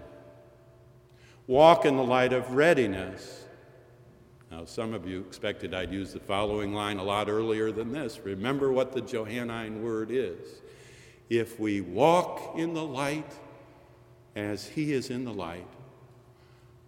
Walk 1.48 1.86
in 1.86 1.96
the 1.96 2.04
light 2.04 2.34
of 2.34 2.52
readiness. 2.52 3.46
Now, 4.52 4.66
some 4.66 4.94
of 4.94 5.08
you 5.08 5.22
expected 5.22 5.74
I'd 5.74 5.92
use 5.92 6.14
the 6.14 6.20
following 6.20 6.74
line 6.74 6.98
a 6.98 7.04
lot 7.04 7.30
earlier 7.30 7.72
than 7.72 7.92
this. 7.92 8.20
Remember 8.24 8.72
what 8.72 8.94
the 8.94 9.02
Johannine 9.02 9.84
word 9.84 10.10
is. 10.12 10.62
If 11.30 11.60
we 11.60 11.82
walk 11.82 12.58
in 12.58 12.74
the 12.74 12.84
light 12.84 13.32
as 14.36 14.68
He 14.68 14.94
is 14.94 15.10
in 15.10 15.26
the 15.26 15.34
light, 15.34 15.68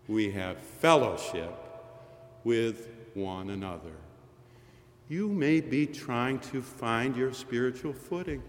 we 0.07 0.31
have 0.31 0.57
fellowship 0.57 1.53
with 2.43 2.87
one 3.13 3.49
another. 3.49 3.91
You 5.07 5.27
may 5.27 5.59
be 5.59 5.85
trying 5.85 6.39
to 6.51 6.61
find 6.61 7.15
your 7.15 7.33
spiritual 7.33 7.93
footing. 7.93 8.43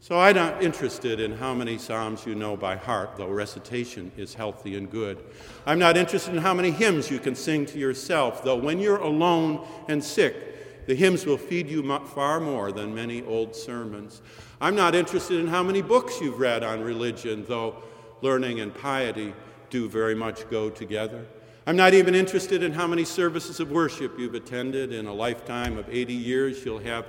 So 0.00 0.20
I'm 0.20 0.36
not 0.36 0.62
interested 0.62 1.18
in 1.18 1.36
how 1.36 1.54
many 1.54 1.78
Psalms 1.78 2.26
you 2.26 2.34
know 2.34 2.56
by 2.56 2.76
heart, 2.76 3.16
though 3.16 3.28
recitation 3.28 4.12
is 4.16 4.34
healthy 4.34 4.76
and 4.76 4.90
good. 4.90 5.24
I'm 5.64 5.78
not 5.78 5.96
interested 5.96 6.34
in 6.34 6.42
how 6.42 6.54
many 6.54 6.70
hymns 6.70 7.10
you 7.10 7.18
can 7.18 7.34
sing 7.34 7.66
to 7.66 7.78
yourself, 7.78 8.44
though 8.44 8.56
when 8.56 8.78
you're 8.78 8.98
alone 8.98 9.66
and 9.88 10.04
sick, 10.04 10.55
the 10.86 10.94
hymns 10.94 11.26
will 11.26 11.36
feed 11.36 11.68
you 11.68 11.82
far 12.06 12.40
more 12.40 12.72
than 12.72 12.94
many 12.94 13.22
old 13.24 13.54
sermons. 13.54 14.22
I'm 14.60 14.74
not 14.74 14.94
interested 14.94 15.40
in 15.40 15.48
how 15.48 15.62
many 15.62 15.82
books 15.82 16.20
you've 16.20 16.38
read 16.38 16.62
on 16.62 16.80
religion, 16.80 17.44
though 17.46 17.82
learning 18.22 18.60
and 18.60 18.74
piety 18.74 19.34
do 19.68 19.88
very 19.88 20.14
much 20.14 20.48
go 20.48 20.70
together. 20.70 21.26
I'm 21.66 21.76
not 21.76 21.94
even 21.94 22.14
interested 22.14 22.62
in 22.62 22.72
how 22.72 22.86
many 22.86 23.04
services 23.04 23.58
of 23.58 23.72
worship 23.72 24.18
you've 24.18 24.34
attended. 24.34 24.92
In 24.92 25.06
a 25.06 25.12
lifetime 25.12 25.76
of 25.76 25.88
80 25.88 26.12
years, 26.12 26.64
you'll 26.64 26.78
have 26.78 27.06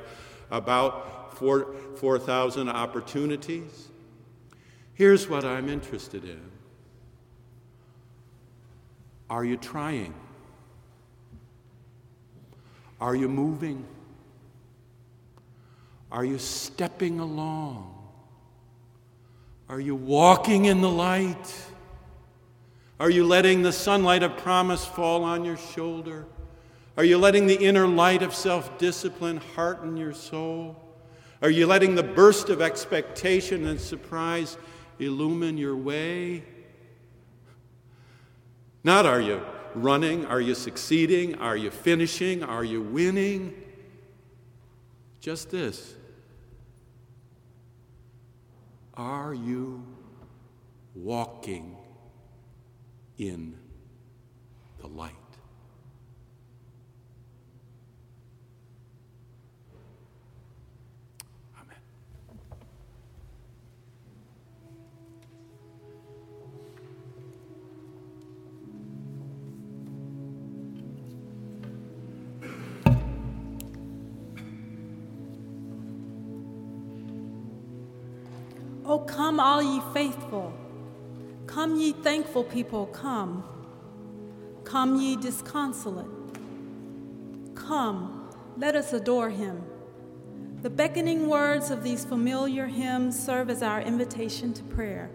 about 0.49 1.38
4,000 1.38 2.67
opportunities. 2.67 3.89
Here's 4.95 5.30
what 5.30 5.45
I'm 5.45 5.69
interested 5.69 6.23
in 6.23 6.41
Are 9.30 9.45
you 9.45 9.57
trying? 9.57 10.15
Are 13.00 13.16
you 13.16 13.28
moving? 13.28 13.86
Are 16.12 16.26
you 16.26 16.39
stepping 16.39 17.20
along? 17.20 17.93
Are 19.70 19.80
you 19.80 19.95
walking 19.95 20.66
in 20.66 20.82
the 20.82 20.89
light? 20.89 21.54
Are 23.00 23.10
you 23.10 23.26
letting 23.26 23.62
the 23.62 23.72
sunlight 23.72 24.24
of 24.24 24.38
promise 24.38 24.86
fall 24.86 25.24
on 25.24 25.45
your 25.45 25.58
shoulder? 25.58 26.26
Are 26.95 27.04
you 27.04 27.18
letting 27.18 27.45
the 27.45 27.56
inner 27.56 27.86
light 27.86 28.24
of 28.24 28.34
self 28.34 28.78
discipline 28.80 29.41
hearten 29.56 29.98
your 29.98 30.14
soul? 30.14 30.76
Are 31.41 31.50
you 31.52 31.68
letting 31.68 31.93
the 31.93 32.04
burst 32.04 32.50
of 32.50 32.62
expectation 32.62 33.68
and 33.68 33.80
surprise 33.80 34.58
illumine 34.98 35.58
your 35.58 35.76
way? 35.76 36.43
Not 38.84 39.06
are 39.06 39.22
you 39.22 39.41
running? 39.82 40.25
Are 40.25 40.41
you 40.41 40.55
succeeding? 40.55 41.36
Are 41.36 41.57
you 41.57 41.71
finishing? 41.71 42.43
Are 42.43 42.63
you 42.63 42.82
winning? 42.82 43.53
Just 45.19 45.51
this. 45.51 45.93
Are 48.95 49.34
you 49.34 49.84
walking 50.95 51.78
in 53.17 53.55
the 54.80 54.88
light. 54.88 55.16
Come, 79.18 79.39
all 79.39 79.61
ye 79.61 79.82
faithful 79.93 80.53
Come, 81.47 81.80
ye 81.80 81.93
thankful 81.93 82.43
people, 82.43 82.88
come. 82.88 83.43
Come, 84.65 84.99
ye 84.99 85.15
disconsolate. 85.15 86.05
Come, 87.55 88.30
let 88.57 88.76
us 88.76 88.91
adore 88.91 89.30
him. 89.30 89.63
The 90.61 90.70
beckoning 90.70 91.28
words 91.30 91.72
of 91.72 91.84
these 91.84 92.03
familiar 92.03 92.68
hymns 92.68 93.18
serve 93.18 93.49
as 93.49 93.63
our 93.63 93.82
invitation 93.82 94.53
to 94.53 94.63
prayer. 94.63 95.09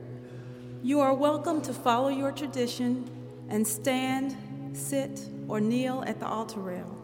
You 0.83 1.01
are 1.01 1.15
welcome 1.15 1.61
to 1.63 1.75
follow 1.75 2.09
your 2.09 2.33
tradition 2.33 3.09
and 3.51 3.67
stand, 3.69 4.35
sit, 4.73 5.29
or 5.49 5.61
kneel 5.61 6.03
at 6.07 6.19
the 6.19 6.27
altar 6.27 6.61
rail. 6.61 7.02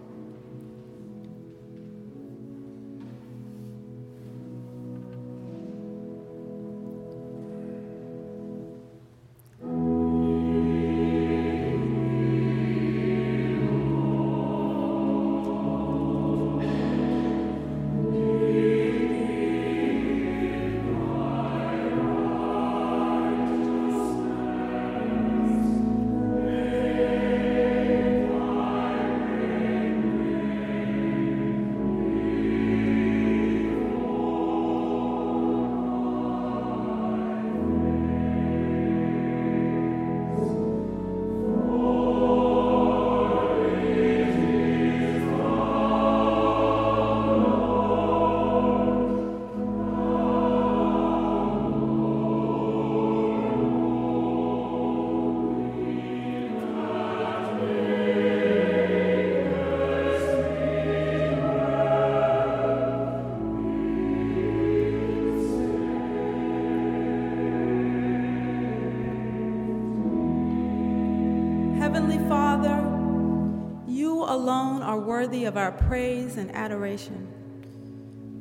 Of 75.49 75.57
our 75.57 75.72
praise 75.72 76.36
and 76.36 76.55
adoration. 76.55 77.26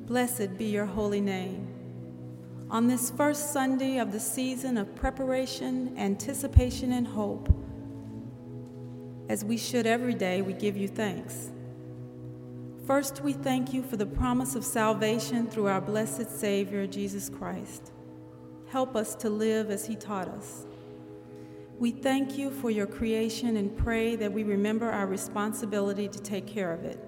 Blessed 0.05 0.57
be 0.57 0.65
your 0.65 0.85
holy 0.85 1.21
name. 1.21 1.67
On 2.69 2.87
this 2.87 3.09
first 3.09 3.53
Sunday 3.53 3.97
of 3.97 4.11
the 4.11 4.19
season 4.19 4.77
of 4.77 4.93
preparation, 4.93 5.97
anticipation, 5.97 6.91
and 6.91 7.07
hope, 7.07 7.49
as 9.29 9.43
we 9.43 9.57
should 9.57 9.87
every 9.87 10.13
day, 10.13 10.41
we 10.41 10.53
give 10.53 10.75
you 10.77 10.87
thanks. 10.87 11.49
First, 12.85 13.21
we 13.23 13.33
thank 13.33 13.73
you 13.73 13.83
for 13.83 13.97
the 13.97 14.05
promise 14.05 14.55
of 14.55 14.63
salvation 14.63 15.47
through 15.47 15.67
our 15.67 15.81
blessed 15.81 16.29
Savior, 16.29 16.85
Jesus 16.87 17.29
Christ. 17.29 17.91
Help 18.67 18.95
us 18.95 19.15
to 19.15 19.29
live 19.29 19.71
as 19.71 19.85
he 19.85 19.95
taught 19.95 20.27
us. 20.27 20.65
We 21.79 21.91
thank 21.91 22.39
you 22.39 22.49
for 22.49 22.71
your 22.71 22.87
creation 22.87 23.57
and 23.57 23.77
pray 23.77 24.15
that 24.15 24.33
we 24.33 24.43
remember 24.43 24.89
our 24.91 25.05
responsibility 25.05 26.07
to 26.07 26.19
take 26.19 26.47
care 26.47 26.73
of 26.73 26.83
it. 26.83 26.99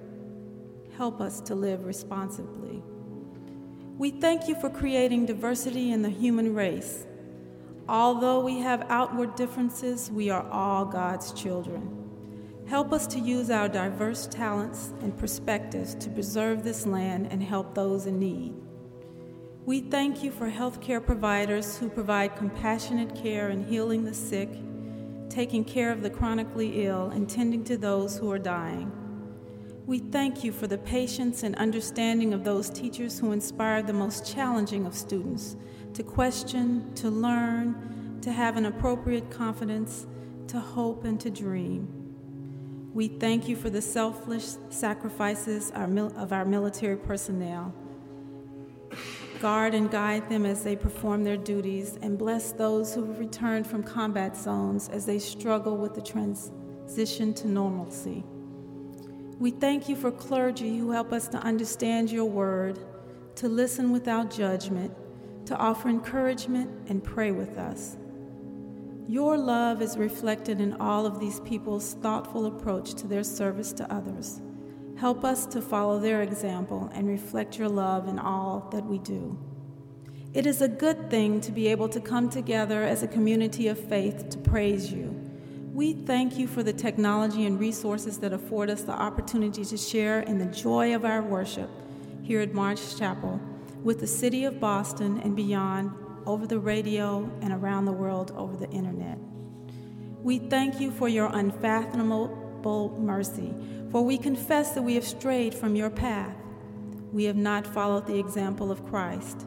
Help 0.96 1.22
us 1.22 1.42
to 1.42 1.56
live 1.56 1.86
responsibly. 1.86 2.84
We 3.98 4.12
thank 4.12 4.48
you 4.48 4.54
for 4.54 4.70
creating 4.70 5.26
diversity 5.26 5.92
in 5.92 6.04
the 6.04 6.10
human 6.10 6.54
race. 6.54 7.08
Although 7.88 8.42
we 8.42 8.60
have 8.60 8.86
outward 8.90 9.34
differences, 9.34 10.12
we 10.12 10.30
are 10.30 10.48
all 10.52 10.86
God's 10.86 11.34
children. 11.34 11.96
Help 12.68 12.94
us 12.94 13.08
to 13.08 13.20
use 13.20 13.50
our 13.50 13.68
diverse 13.68 14.28
talents 14.28 14.94
and 15.02 15.18
perspectives 15.18 15.96
to 15.96 16.12
preserve 16.12 16.64
this 16.64 16.86
land 16.86 17.28
and 17.32 17.42
help 17.42 17.74
those 17.74 18.06
in 18.06 18.20
need. 18.20 18.54
We 19.66 19.82
thank 19.82 20.24
you 20.24 20.32
for 20.32 20.50
healthcare 20.50 21.06
providers 21.06 21.78
who 21.78 21.90
provide 21.90 22.36
compassionate 22.36 23.14
care 23.16 23.50
in 23.50 23.66
healing 23.66 24.04
the 24.04 24.14
sick, 24.14 24.50
taking 25.30 25.64
care 25.64 25.92
of 25.92 26.02
the 26.02 26.10
chronically 26.10 26.86
ill, 26.86 27.10
and 27.10 27.30
tending 27.30 27.64
to 27.66 27.78
those 27.78 28.18
who 28.18 28.32
are 28.32 28.40
dying. 28.40 28.92
We 29.86 30.00
thank 30.00 30.44
you 30.44 30.52
for 30.52 30.68
the 30.68 30.78
patience 30.78 31.44
and 31.44 31.56
understanding 31.56 32.34
of 32.34 32.44
those 32.44 32.70
teachers 32.70 33.20
who 33.20 33.32
inspire 33.32 33.84
the 33.84 33.94
most 33.94 34.26
challenging 34.26 34.86
of 34.86 34.96
students 34.96 35.56
to 35.94 36.04
question, 36.04 36.94
to 36.96 37.10
learn, 37.10 38.20
to 38.22 38.32
have 38.32 38.58
an 38.58 38.66
appropriate 38.66 39.30
confidence, 39.30 40.08
to 40.48 40.60
hope, 40.60 41.06
and 41.06 41.20
to 41.20 41.30
dream. 41.30 41.88
We 42.94 43.08
thank 43.08 43.48
you 43.48 43.56
for 43.56 43.70
the 43.70 43.82
selfless 43.82 44.58
sacrifices 44.70 45.72
of 45.76 46.34
our 46.34 46.46
military 46.46 46.98
personnel. 46.98 47.74
Guard 49.40 49.74
and 49.74 49.90
guide 49.90 50.28
them 50.30 50.46
as 50.46 50.66
they 50.66 50.76
perform 50.76 51.24
their 51.24 51.38
duties, 51.38 51.98
and 52.02 52.18
bless 52.18 52.52
those 52.52 52.94
who 52.94 53.06
have 53.06 53.20
returned 53.20 53.66
from 53.66 53.84
combat 53.84 54.36
zones 54.36 54.90
as 54.90 55.06
they 55.06 55.18
struggle 55.18 55.78
with 55.78 55.94
the 55.96 56.02
transition 56.02 57.34
to 57.36 57.48
normalcy. 57.48 58.26
We 59.40 59.52
thank 59.52 59.88
you 59.88 59.96
for 59.96 60.12
clergy 60.12 60.78
who 60.78 60.92
help 60.92 61.14
us 61.14 61.30
to 61.30 61.38
understand 61.38 62.12
your 62.12 62.26
word, 62.26 62.80
to 63.36 63.48
listen 63.48 63.94
without 63.94 64.30
judgment, 64.30 64.94
to 65.46 65.56
offer 65.56 65.88
encouragement, 65.88 66.70
and 66.90 67.02
pray 67.02 67.32
with 67.32 67.58
us. 67.58 67.96
Your 69.08 69.38
love 69.38 69.82
is 69.82 69.98
reflected 69.98 70.60
in 70.60 70.74
all 70.82 71.06
of 71.06 71.22
these 71.22 71.40
people's 71.40 71.94
thoughtful 71.94 72.46
approach 72.46 72.94
to 72.96 73.08
their 73.08 73.24
service 73.24 73.72
to 73.74 73.90
others. 73.92 74.42
Help 75.00 75.24
us 75.24 75.46
to 75.48 75.62
follow 75.62 76.00
their 76.00 76.22
example 76.22 76.90
and 76.94 77.08
reflect 77.08 77.58
your 77.58 77.70
love 77.70 78.08
in 78.08 78.20
all 78.20 78.70
that 78.72 78.86
we 78.86 79.00
do. 79.00 79.38
It 80.34 80.46
is 80.46 80.62
a 80.62 80.68
good 80.68 81.10
thing 81.10 81.42
to 81.42 81.52
be 81.52 81.68
able 81.68 81.90
to 81.90 82.00
come 82.00 82.30
together 82.30 82.84
as 82.84 83.02
a 83.02 83.08
community 83.08 83.68
of 83.68 83.80
faith 83.80 84.30
to 84.30 84.38
praise 84.38 84.92
you 84.92 85.30
we 85.80 85.94
thank 85.94 86.38
you 86.38 86.46
for 86.46 86.62
the 86.62 86.74
technology 86.74 87.46
and 87.46 87.58
resources 87.58 88.18
that 88.18 88.34
afford 88.34 88.70
us 88.70 88.82
the 88.82 88.92
opportunity 88.92 89.64
to 89.64 89.78
share 89.78 90.20
in 90.20 90.38
the 90.38 90.46
joy 90.48 90.94
of 90.94 91.06
our 91.06 91.22
worship 91.22 91.70
here 92.22 92.42
at 92.42 92.54
Marsh 92.54 92.98
Chapel 92.98 93.40
with 93.82 94.02
the 94.02 94.06
city 94.06 94.44
of 94.44 94.60
Boston 94.60 95.22
and 95.22 95.38
beyond 95.38 95.94
over 96.26 96.46
the 96.46 96.60
radio 96.60 97.32
and 97.42 97.54
around 97.54 97.86
the 97.86 97.94
world 97.94 98.34
over 98.36 98.58
the 98.58 98.70
internet. 98.72 99.18
We 100.22 100.40
thank 100.40 100.82
you 100.82 100.92
for 100.92 101.08
your 101.08 101.30
unfathomable 101.32 102.98
mercy, 103.00 103.54
for 103.92 104.04
we 104.04 104.18
confess 104.18 104.72
that 104.72 104.84
we 104.84 104.96
have 104.96 105.06
strayed 105.06 105.54
from 105.54 105.76
your 105.76 105.90
path. 105.90 106.36
We 107.12 107.24
have 107.26 107.36
not 107.36 107.66
followed 107.66 108.06
the 108.06 108.20
example 108.20 108.72
of 108.72 108.86
Christ. 108.86 109.46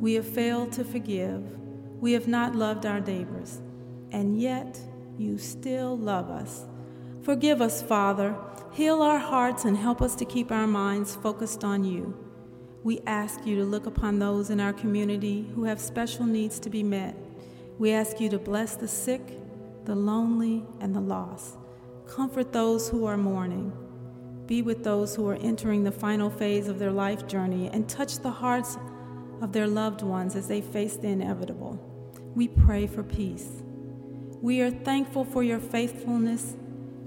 We 0.00 0.14
have 0.14 0.26
failed 0.26 0.72
to 0.72 0.84
forgive. 0.84 1.42
We 2.00 2.12
have 2.12 2.26
not 2.28 2.54
loved 2.54 2.84
our 2.84 3.00
neighbors. 3.00 3.60
And 4.10 4.40
yet, 4.40 4.78
you 5.16 5.38
still 5.38 5.96
love 5.96 6.30
us. 6.30 6.66
Forgive 7.22 7.62
us, 7.62 7.82
Father. 7.82 8.36
Heal 8.72 9.02
our 9.02 9.18
hearts 9.18 9.64
and 9.64 9.76
help 9.76 10.02
us 10.02 10.14
to 10.16 10.24
keep 10.24 10.50
our 10.50 10.66
minds 10.66 11.16
focused 11.16 11.64
on 11.64 11.84
you. 11.84 12.14
We 12.82 13.00
ask 13.06 13.44
you 13.46 13.56
to 13.56 13.64
look 13.64 13.86
upon 13.86 14.18
those 14.18 14.50
in 14.50 14.60
our 14.60 14.72
community 14.72 15.50
who 15.54 15.64
have 15.64 15.80
special 15.80 16.24
needs 16.24 16.60
to 16.60 16.70
be 16.70 16.82
met. 16.82 17.16
We 17.78 17.92
ask 17.92 18.20
you 18.20 18.28
to 18.30 18.38
bless 18.38 18.76
the 18.76 18.88
sick, 18.88 19.22
the 19.84 19.94
lonely, 19.94 20.64
and 20.80 20.94
the 20.94 21.00
lost. 21.00 21.56
Comfort 22.08 22.52
those 22.52 22.88
who 22.88 23.04
are 23.06 23.16
mourning. 23.16 23.72
Be 24.46 24.62
with 24.62 24.84
those 24.84 25.14
who 25.14 25.28
are 25.28 25.34
entering 25.36 25.82
the 25.82 25.92
final 25.92 26.30
phase 26.30 26.68
of 26.68 26.78
their 26.78 26.92
life 26.92 27.26
journey 27.26 27.68
and 27.72 27.88
touch 27.88 28.18
the 28.18 28.30
hearts 28.30 28.78
of 29.40 29.52
their 29.52 29.66
loved 29.66 30.02
ones 30.02 30.36
as 30.36 30.48
they 30.48 30.60
face 30.60 30.96
the 30.96 31.08
inevitable. 31.08 31.78
We 32.34 32.48
pray 32.48 32.86
for 32.86 33.02
peace. 33.02 33.62
We 34.40 34.60
are 34.60 34.70
thankful 34.70 35.24
for 35.24 35.42
your 35.42 35.58
faithfulness 35.58 36.56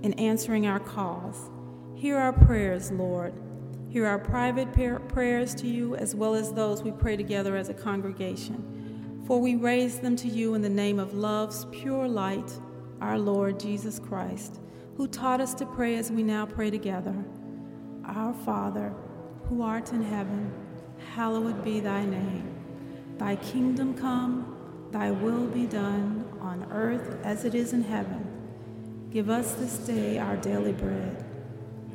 in 0.02 0.14
answering 0.14 0.68
our 0.68 0.80
calls. 0.80 1.50
Hear 1.96 2.18
our 2.18 2.34
prayers, 2.34 2.92
Lord. 2.92 3.34
Hear 3.90 4.06
our 4.06 4.20
private 4.20 4.72
prayers 5.08 5.56
to 5.56 5.68
you 5.68 5.96
as 5.96 6.14
well 6.14 6.36
as 6.36 6.54
those 6.54 6.84
we 6.84 6.92
pray 6.92 7.18
together 7.18 7.56
as 7.56 7.70
a 7.70 7.74
congregation. 7.74 9.24
For 9.26 9.40
we 9.40 9.56
raise 9.56 10.00
them 10.00 10.16
to 10.18 10.28
you 10.28 10.54
in 10.56 10.62
the 10.62 10.70
name 10.70 11.00
of 11.00 11.14
love's 11.14 11.66
pure 11.72 12.08
light, 12.08 12.52
our 13.02 13.18
Lord 13.18 13.60
Jesus 13.60 14.00
Christ, 14.00 14.60
who 15.00 15.08
taught 15.08 15.40
us 15.40 15.54
to 15.54 15.66
pray 15.66 15.96
as 15.96 16.12
we 16.12 16.22
now 16.22 16.46
pray 16.46 16.70
together. 16.70 17.16
Our 18.04 18.34
Father, 18.34 18.94
who 19.48 19.62
art 19.62 19.94
in 19.94 20.04
heaven, 20.04 20.54
hallowed 21.16 21.64
be 21.64 21.80
thy 21.80 22.04
name. 22.04 22.54
Thy 23.18 23.38
kingdom 23.38 23.94
come, 23.94 24.58
thy 24.92 25.10
will 25.10 25.48
be 25.48 25.66
done 25.66 26.28
on 26.42 26.68
earth 26.70 27.18
as 27.24 27.46
it 27.46 27.56
is 27.56 27.72
in 27.72 27.82
heaven. 27.82 28.28
Give 29.10 29.30
us 29.30 29.54
this 29.54 29.78
day 29.78 30.20
our 30.20 30.36
daily 30.36 30.74
bread, 30.74 31.24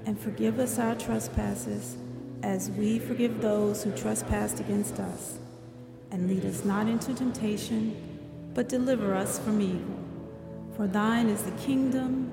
and 0.06 0.18
forgive 0.18 0.58
us 0.58 0.78
our 0.78 0.94
trespasses 0.94 1.98
as 2.42 2.70
we 2.70 2.98
forgive 2.98 3.42
those 3.42 3.84
who 3.84 3.90
trespass 3.90 4.58
against 4.60 4.98
us. 4.98 5.36
And 6.10 6.26
lead 6.26 6.46
us 6.46 6.64
not 6.64 6.88
into 6.88 7.12
temptation, 7.12 7.94
but 8.54 8.70
deliver 8.70 9.14
us 9.14 9.38
from 9.40 9.60
evil. 9.60 9.98
For 10.74 10.86
thine 10.86 11.28
is 11.28 11.42
the 11.42 11.52
kingdom, 11.52 12.32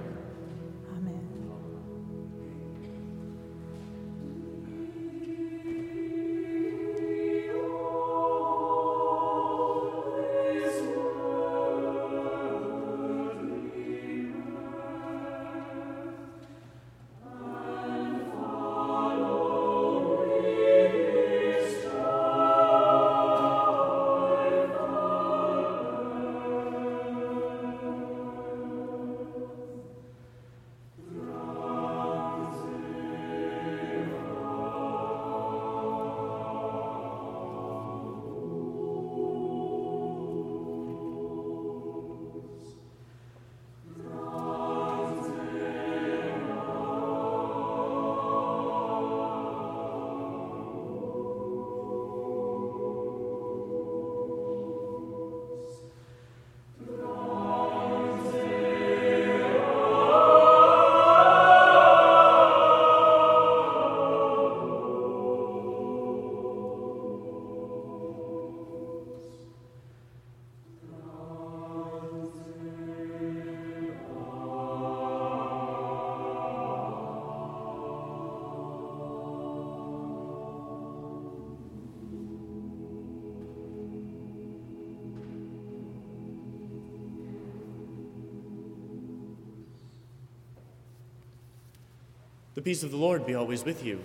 The 92.61 92.65
peace 92.65 92.83
of 92.83 92.91
the 92.91 92.97
Lord 92.97 93.25
be 93.25 93.33
always 93.33 93.65
with 93.65 93.83
you. 93.83 93.99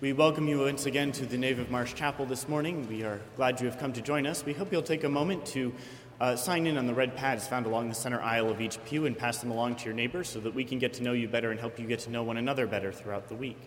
We 0.00 0.12
welcome 0.12 0.48
you 0.48 0.58
once 0.58 0.86
again 0.86 1.12
to 1.12 1.24
the 1.24 1.38
Nave 1.38 1.60
of 1.60 1.70
Marsh 1.70 1.94
Chapel 1.94 2.26
this 2.26 2.48
morning. 2.48 2.88
We 2.88 3.04
are 3.04 3.20
glad 3.36 3.60
you 3.60 3.68
have 3.68 3.78
come 3.78 3.92
to 3.92 4.02
join 4.02 4.26
us. 4.26 4.44
We 4.44 4.52
hope 4.52 4.72
you'll 4.72 4.82
take 4.82 5.04
a 5.04 5.08
moment 5.08 5.46
to 5.46 5.72
uh, 6.20 6.34
sign 6.34 6.66
in 6.66 6.76
on 6.76 6.88
the 6.88 6.92
red 6.92 7.14
pads 7.14 7.46
found 7.46 7.66
along 7.66 7.88
the 7.88 7.94
center 7.94 8.20
aisle 8.20 8.50
of 8.50 8.60
each 8.60 8.84
pew 8.84 9.06
and 9.06 9.16
pass 9.16 9.38
them 9.38 9.52
along 9.52 9.76
to 9.76 9.84
your 9.84 9.94
neighbors 9.94 10.28
so 10.28 10.40
that 10.40 10.52
we 10.52 10.64
can 10.64 10.80
get 10.80 10.92
to 10.94 11.04
know 11.04 11.12
you 11.12 11.28
better 11.28 11.52
and 11.52 11.60
help 11.60 11.78
you 11.78 11.86
get 11.86 12.00
to 12.00 12.10
know 12.10 12.24
one 12.24 12.36
another 12.36 12.66
better 12.66 12.90
throughout 12.90 13.28
the 13.28 13.36
week. 13.36 13.60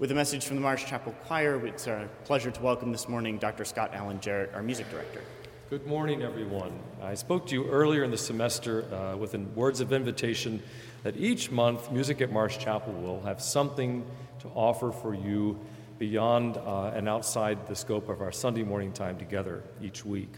With 0.00 0.10
a 0.10 0.14
message 0.16 0.44
from 0.44 0.56
the 0.56 0.62
Marsh 0.62 0.84
Chapel 0.86 1.14
Choir, 1.26 1.64
it's 1.68 1.86
our 1.86 2.08
pleasure 2.24 2.50
to 2.50 2.62
welcome 2.62 2.90
this 2.90 3.08
morning 3.08 3.38
Dr. 3.38 3.64
Scott 3.64 3.92
Allen 3.94 4.18
Jarrett, 4.18 4.50
our 4.54 4.62
music 4.64 4.90
director. 4.90 5.20
Good 5.70 5.86
morning, 5.86 6.22
everyone. 6.22 6.72
I 7.00 7.14
spoke 7.14 7.46
to 7.46 7.54
you 7.54 7.70
earlier 7.70 8.02
in 8.02 8.10
the 8.10 8.18
semester 8.18 8.92
uh, 8.92 9.16
with 9.16 9.36
words 9.54 9.80
of 9.80 9.92
invitation 9.92 10.60
that 11.04 11.16
each 11.18 11.50
month 11.50 11.92
Music 11.92 12.20
at 12.22 12.32
Marsh 12.32 12.58
Chapel 12.58 12.92
will 12.94 13.20
have 13.22 13.40
something 13.40 14.04
to 14.40 14.48
offer 14.48 14.90
for 14.90 15.14
you 15.14 15.60
beyond 15.98 16.56
uh, 16.56 16.92
and 16.94 17.08
outside 17.08 17.68
the 17.68 17.76
scope 17.76 18.08
of 18.08 18.20
our 18.20 18.32
Sunday 18.32 18.64
morning 18.64 18.90
time 18.90 19.16
together 19.18 19.62
each 19.80 20.04
week. 20.04 20.32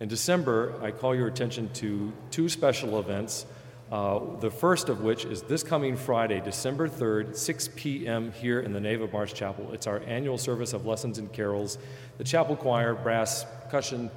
In 0.00 0.08
December, 0.08 0.74
I 0.82 0.90
call 0.90 1.14
your 1.14 1.28
attention 1.28 1.72
to 1.74 2.12
two 2.30 2.48
special 2.48 2.98
events. 2.98 3.46
Uh, 3.92 4.20
the 4.40 4.50
first 4.50 4.88
of 4.88 5.02
which 5.02 5.24
is 5.24 5.42
this 5.42 5.62
coming 5.62 5.96
Friday, 5.96 6.40
December 6.40 6.88
3rd, 6.88 7.36
6 7.36 7.70
p.m., 7.76 8.32
here 8.32 8.60
in 8.60 8.72
the 8.72 8.80
nave 8.80 9.00
of 9.00 9.12
Marsh 9.12 9.32
Chapel. 9.32 9.70
It's 9.72 9.86
our 9.86 10.00
annual 10.00 10.38
service 10.38 10.72
of 10.72 10.86
lessons 10.86 11.18
and 11.18 11.32
carols. 11.32 11.78
The 12.18 12.24
chapel 12.24 12.56
choir, 12.56 12.94
brass, 12.94 13.44
percussion, 13.62 14.10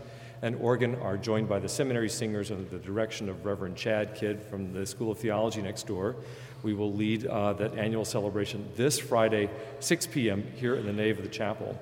and 0.44 0.58
organ 0.58 0.96
are 0.96 1.18
joined 1.18 1.48
by 1.48 1.58
the 1.58 1.70
seminary 1.70 2.10
singers 2.10 2.52
under 2.52 2.66
the 2.66 2.78
direction 2.78 3.30
of 3.30 3.46
Reverend 3.46 3.78
Chad 3.78 4.14
Kidd 4.14 4.42
from 4.42 4.74
the 4.74 4.86
School 4.86 5.10
of 5.10 5.18
Theology 5.18 5.62
next 5.62 5.88
door. 5.88 6.18
We 6.64 6.74
will 6.74 6.92
lead 6.92 7.26
uh, 7.26 7.54
that 7.54 7.78
annual 7.78 8.04
celebration 8.04 8.70
this 8.76 9.00
Friday, 9.00 9.50
6 9.80 10.08
p.m., 10.08 10.44
here 10.58 10.76
in 10.76 10.86
the 10.86 10.92
nave 10.92 11.18
of 11.18 11.24
the 11.24 11.30
chapel. 11.30 11.80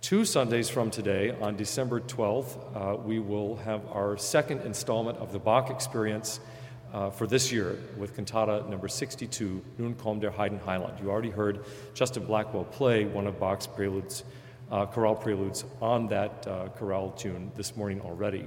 Two 0.00 0.24
Sundays 0.24 0.68
from 0.68 0.90
today, 0.90 1.36
on 1.40 1.56
December 1.56 2.00
12th, 2.00 2.56
uh, 2.74 2.96
we 2.96 3.20
will 3.20 3.56
have 3.58 3.86
our 3.92 4.16
second 4.16 4.62
installment 4.62 5.16
of 5.18 5.32
the 5.32 5.38
Bach 5.38 5.70
Experience 5.70 6.40
uh, 6.92 7.10
for 7.10 7.28
this 7.28 7.52
year 7.52 7.78
with 7.96 8.16
cantata 8.16 8.68
number 8.68 8.88
62, 8.88 9.62
Nun 9.78 9.94
kommt 9.94 10.22
der 10.22 10.32
Heiden 10.32 10.60
Heiland. 10.64 11.00
You 11.00 11.10
already 11.10 11.30
heard 11.30 11.64
Justin 11.94 12.24
Blackwell 12.24 12.64
play 12.64 13.04
one 13.04 13.28
of 13.28 13.38
Bach's 13.38 13.68
preludes 13.68 14.24
uh, 14.70 14.86
chorale 14.86 15.14
preludes 15.14 15.64
on 15.80 16.08
that 16.08 16.46
uh, 16.46 16.68
chorale 16.76 17.10
tune 17.10 17.52
this 17.56 17.76
morning 17.76 18.00
already. 18.00 18.46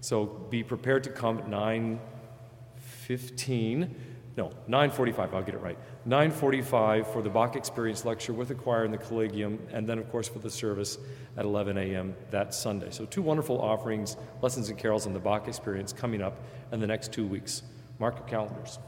So 0.00 0.26
be 0.26 0.62
prepared 0.62 1.02
to 1.04 1.10
come 1.10 1.38
at 1.38 1.48
9.15, 1.48 3.90
no, 4.36 4.52
9.45, 4.68 5.34
I'll 5.34 5.42
get 5.42 5.54
it 5.54 5.60
right. 5.60 5.78
9.45 6.06 7.12
for 7.12 7.22
the 7.22 7.28
Bach 7.28 7.56
Experience 7.56 8.04
lecture 8.04 8.32
with 8.32 8.46
the 8.48 8.54
choir 8.54 8.84
in 8.84 8.92
the 8.92 8.98
Collegium, 8.98 9.58
and 9.72 9.84
then, 9.84 9.98
of 9.98 10.08
course, 10.12 10.28
for 10.28 10.38
the 10.38 10.50
service 10.50 10.96
at 11.36 11.44
11 11.44 11.76
a.m. 11.76 12.14
that 12.30 12.54
Sunday. 12.54 12.90
So 12.90 13.04
two 13.04 13.22
wonderful 13.22 13.60
offerings, 13.60 14.16
lessons 14.40 14.68
and 14.68 14.78
carols 14.78 15.08
on 15.08 15.12
the 15.12 15.18
Bach 15.18 15.48
Experience 15.48 15.92
coming 15.92 16.22
up 16.22 16.40
in 16.70 16.78
the 16.78 16.86
next 16.86 17.12
two 17.12 17.26
weeks. 17.26 17.62
Mark 17.98 18.16
your 18.16 18.28
calendars. 18.28 18.78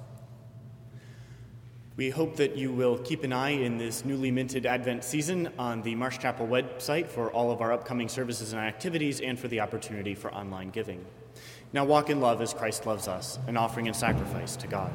We 2.00 2.08
hope 2.08 2.36
that 2.36 2.56
you 2.56 2.72
will 2.72 2.96
keep 2.96 3.24
an 3.24 3.32
eye 3.34 3.50
in 3.50 3.76
this 3.76 4.06
newly 4.06 4.30
minted 4.30 4.64
Advent 4.64 5.04
season 5.04 5.50
on 5.58 5.82
the 5.82 5.94
Marsh 5.94 6.16
Chapel 6.16 6.46
website 6.46 7.06
for 7.08 7.30
all 7.30 7.50
of 7.50 7.60
our 7.60 7.74
upcoming 7.74 8.08
services 8.08 8.54
and 8.54 8.62
activities 8.62 9.20
and 9.20 9.38
for 9.38 9.48
the 9.48 9.60
opportunity 9.60 10.14
for 10.14 10.32
online 10.32 10.70
giving. 10.70 11.04
Now 11.74 11.84
walk 11.84 12.08
in 12.08 12.22
love 12.22 12.40
as 12.40 12.54
Christ 12.54 12.86
loves 12.86 13.06
us, 13.06 13.38
an 13.48 13.58
offering 13.58 13.86
and 13.86 13.94
sacrifice 13.94 14.56
to 14.56 14.66
God. 14.66 14.90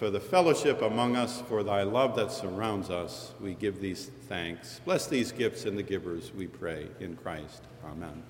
For 0.00 0.08
the 0.08 0.18
fellowship 0.18 0.80
among 0.80 1.14
us, 1.14 1.42
for 1.42 1.62
thy 1.62 1.82
love 1.82 2.16
that 2.16 2.32
surrounds 2.32 2.88
us. 2.88 3.34
We 3.38 3.52
give 3.52 3.82
these 3.82 4.10
thanks. 4.30 4.80
Bless 4.86 5.06
these 5.06 5.30
gifts 5.30 5.66
and 5.66 5.76
the 5.76 5.82
givers, 5.82 6.32
we 6.32 6.46
pray, 6.46 6.86
in 7.00 7.16
Christ. 7.16 7.64
Amen. 7.84 8.22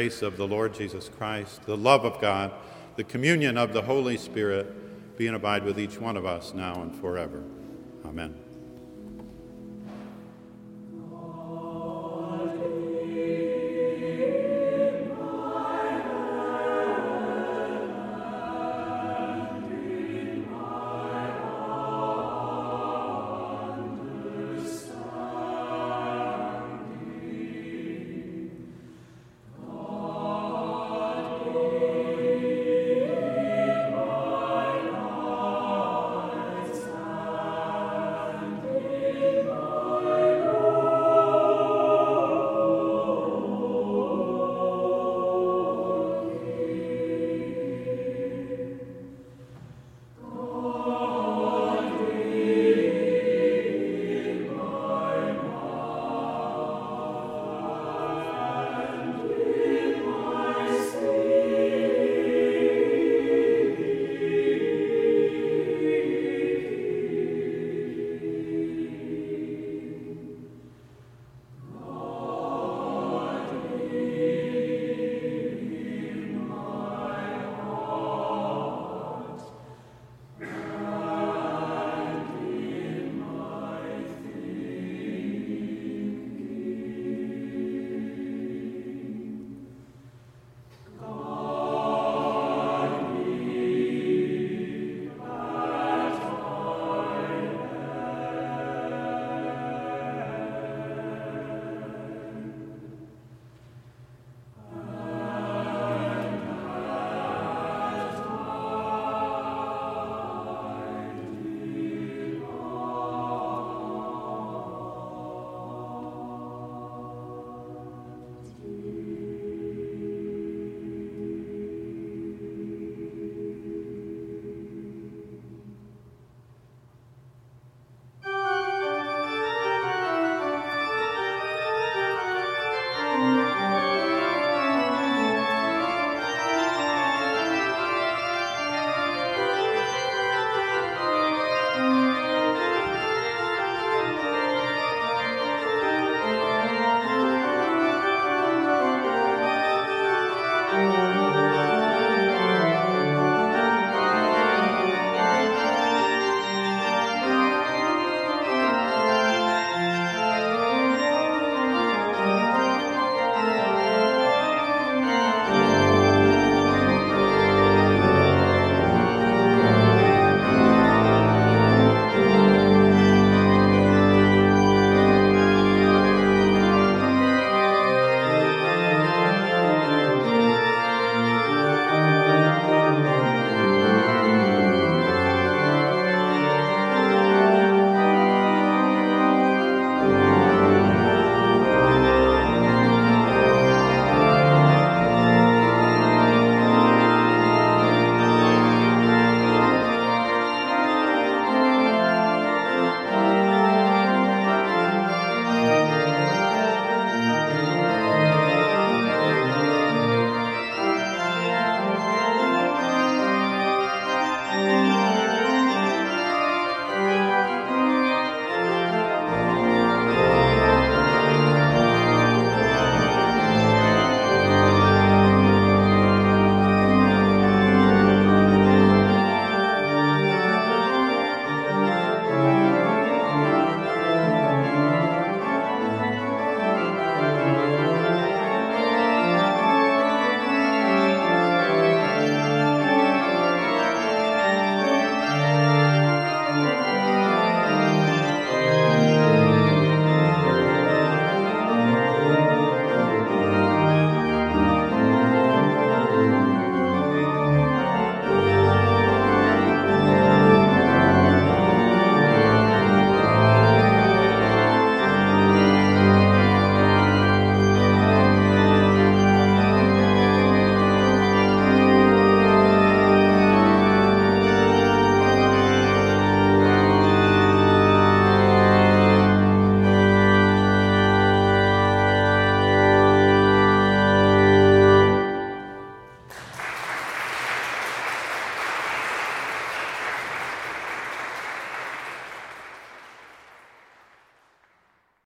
Grace 0.00 0.22
of 0.22 0.38
the 0.38 0.48
Lord 0.48 0.72
Jesus 0.72 1.10
Christ, 1.10 1.66
the 1.66 1.76
love 1.76 2.06
of 2.06 2.18
God, 2.22 2.52
the 2.96 3.04
communion 3.04 3.58
of 3.58 3.74
the 3.74 3.82
Holy 3.82 4.16
Spirit 4.16 5.18
be 5.18 5.26
and 5.26 5.36
abide 5.36 5.62
with 5.62 5.78
each 5.78 6.00
one 6.00 6.16
of 6.16 6.24
us 6.24 6.54
now 6.54 6.80
and 6.80 6.94
forever. 6.94 7.42
Amen. 8.06 8.39